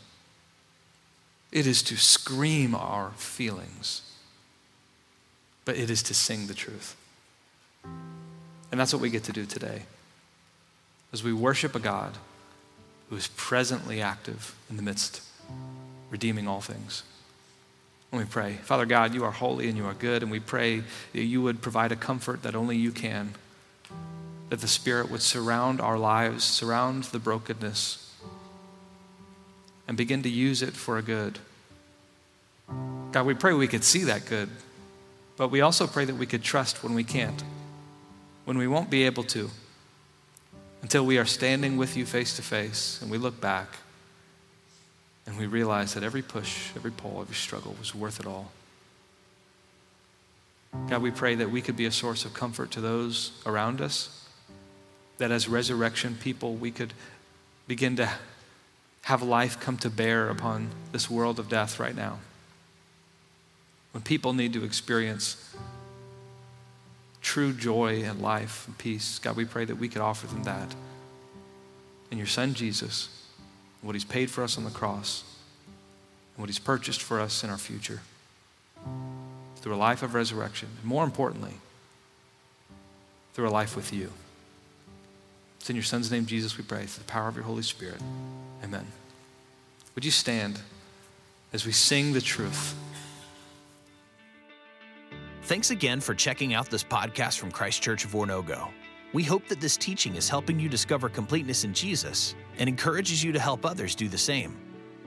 it 1.57 1.67
is 1.67 1.83
to 1.83 1.97
scream 1.97 2.75
our 2.75 3.13
feelings, 3.13 4.03
but 5.65 5.75
it 5.75 5.89
is 5.89 6.03
to 6.03 6.13
sing 6.13 6.49
the 6.49 6.55
truth. 6.55 6.95
And 7.83 8.79
that's 8.79 8.93
what 8.93 9.01
we 9.01 9.09
get 9.09 9.25
to 9.25 9.33
do 9.33 9.47
today. 9.47 9.85
As 11.15 11.25
we 11.25 11.33
worship 11.33 11.75
a 11.75 11.79
God 11.79 12.13
who 13.09 13.17
is 13.17 13.29
presently 13.37 14.03
active 14.03 14.55
in 14.69 14.77
the 14.77 14.83
midst, 14.83 15.23
redeeming 16.11 16.47
all 16.47 16.61
things. 16.61 17.05
And 18.13 18.21
we 18.21 18.27
pray, 18.27 18.57
Father 18.57 18.85
God, 18.85 19.15
you 19.15 19.25
are 19.25 19.31
holy 19.31 19.67
and 19.71 19.79
you 19.79 19.87
are 19.87 19.95
good, 19.95 20.23
and 20.23 20.31
we 20.31 20.41
pray 20.41 20.83
that 21.15 21.23
you 21.23 21.41
would 21.41 21.63
provide 21.63 21.91
a 21.91 21.97
comfort 21.97 22.43
that 22.43 22.55
only 22.55 22.77
you 22.77 22.93
can, 22.93 23.35
that 24.51 24.61
the 24.61 24.69
Spirit 24.69 25.11
would 25.11 25.23
surround 25.23 25.81
our 25.81 25.99
lives, 25.99 26.45
surround 26.45 27.05
the 27.05 27.19
brokenness, 27.19 28.06
and 29.89 29.97
begin 29.97 30.23
to 30.23 30.29
use 30.29 30.63
it 30.63 30.75
for 30.75 30.99
a 30.99 31.03
good. 31.03 31.39
God, 33.13 33.27
we 33.27 33.35
pray 33.35 33.53
we 33.53 33.69
could 33.69 33.85
see 33.85 34.05
that 34.05 34.27
good, 34.27 34.49
but 35.37 35.51
we 35.51 35.61
also 35.61 35.87
pray 35.87 36.05
that 36.05 36.17
we 36.17 36.27
could 36.27 36.43
trust 36.43 36.83
when 36.83 36.95
we 36.95 37.05
can't, 37.05 37.43
when 38.45 38.59
we 38.59 38.67
won't 38.67 38.91
be 38.91 39.05
able 39.05 39.23
to, 39.25 39.51
until 40.83 41.07
we 41.07 41.19
are 41.19 41.25
standing 41.25 41.77
with 41.77 41.97
you 41.97 42.05
face 42.05 42.37
to 42.37 42.43
face 42.43 43.01
and 43.01 43.11
we 43.11 43.19
look 43.19 43.41
back 43.41 43.69
and 45.27 45.37
we 45.37 45.47
realize 45.47 45.95
that 45.95 46.03
every 46.03 46.23
push, 46.23 46.71
every 46.77 46.93
pull, 46.93 47.21
every 47.21 47.35
struggle 47.35 47.75
was 47.79 47.95
worth 47.95 48.21
it 48.21 48.27
all. 48.27 48.53
God, 50.89 51.03
we 51.03 51.11
pray 51.11 51.35
that 51.37 51.51
we 51.51 51.63
could 51.63 51.77
be 51.77 51.87
a 51.87 51.91
source 51.91 52.25
of 52.25 52.35
comfort 52.35 52.71
to 52.73 52.81
those 52.81 53.33
around 53.47 53.81
us, 53.81 54.29
that 55.19 55.31
as 55.31 55.49
resurrection 55.49 56.17
people, 56.21 56.55
we 56.55 56.71
could 56.71 56.93
begin 57.67 57.97
to 57.97 58.11
have 59.07 59.23
life 59.23 59.61
come 59.61 59.77
to 59.77 59.89
bear 59.89 60.29
upon 60.31 60.69
this 60.91 61.09
world 61.09 61.39
of 61.39 61.49
death 61.49 61.79
right 61.79 61.95
now. 61.95 62.19
When 63.93 64.03
people 64.03 64.33
need 64.33 64.53
to 64.55 64.65
experience 64.65 65.55
true 67.23 67.53
joy 67.53 68.03
and 68.03 68.21
life 68.21 68.67
and 68.67 68.77
peace, 68.77 69.21
God, 69.21 69.37
we 69.37 69.45
pray 69.45 69.65
that 69.65 69.77
we 69.77 69.89
could 69.89 70.03
offer 70.03 70.27
them 70.27 70.43
that. 70.43 70.75
In 72.11 72.19
your 72.19 72.27
Son, 72.27 72.53
Jesus, 72.53 73.29
what 73.81 73.95
He's 73.95 74.05
paid 74.05 74.29
for 74.29 74.43
us 74.43 74.59
on 74.59 74.65
the 74.65 74.71
cross, 74.71 75.23
and 76.35 76.43
what 76.43 76.49
He's 76.49 76.59
purchased 76.59 77.01
for 77.01 77.21
us 77.21 77.45
in 77.45 77.51
our 77.51 77.59
future 77.59 78.01
through 79.59 79.77
a 79.77 79.77
life 79.77 80.03
of 80.03 80.15
resurrection. 80.15 80.69
And 80.81 80.85
more 80.85 81.05
importantly, 81.05 81.55
through 83.35 83.49
a 83.49 83.51
life 83.51 83.77
with 83.77 83.93
you. 83.93 84.11
It's 85.67 85.71
in 85.71 85.75
your 85.75 85.83
Son's 85.83 86.13
name, 86.13 86.27
Jesus, 86.27 86.57
we 86.57 86.63
pray, 86.63 86.87
through 86.87 87.03
the 87.03 87.11
power 87.11 87.27
of 87.27 87.35
your 87.35 87.45
Holy 87.45 87.65
Spirit. 87.65 88.01
Amen. 88.63 88.87
Would 89.97 90.05
you 90.05 90.13
stand 90.13 90.61
as 91.53 91.67
we 91.67 91.73
sing 91.73 92.13
the 92.13 92.21
truth? 92.21 92.77
Thanks 95.43 95.73
again 95.73 96.01
for 96.01 96.15
checking 96.15 96.55
out 96.55 96.71
this 96.71 96.85
podcast 96.85 97.41
from 97.41 97.51
Christ 97.51 97.83
Church 97.83 98.05
of 98.05 98.13
Oronogo. 98.13 98.69
We 99.13 99.25
hope 99.25 99.49
that 99.49 99.61
this 99.61 99.77
teaching 99.77 100.15
is 100.15 100.29
helping 100.29 100.61
you 100.61 100.69
discover 100.69 101.09
completeness 101.09 101.65
in 101.65 101.75
Jesus 101.75 102.37
and 102.61 102.69
encourages 102.69 103.25
you 103.25 103.33
to 103.33 103.41
help 103.41 103.67
others 103.67 103.97
do 103.97 104.09
the 104.09 104.17
same. 104.17 104.57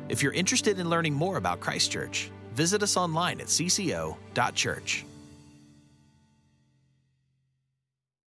If 0.10 0.22
you're 0.22 0.34
interested 0.34 0.78
in 0.78 0.90
learning 0.90 1.14
more 1.14 1.38
about 1.38 1.62
Christ 1.62 1.90
Church, 1.90 2.32
visit 2.54 2.84
us 2.84 2.98
online 2.98 3.40
at 3.40 3.48
cco.church. 3.48 5.06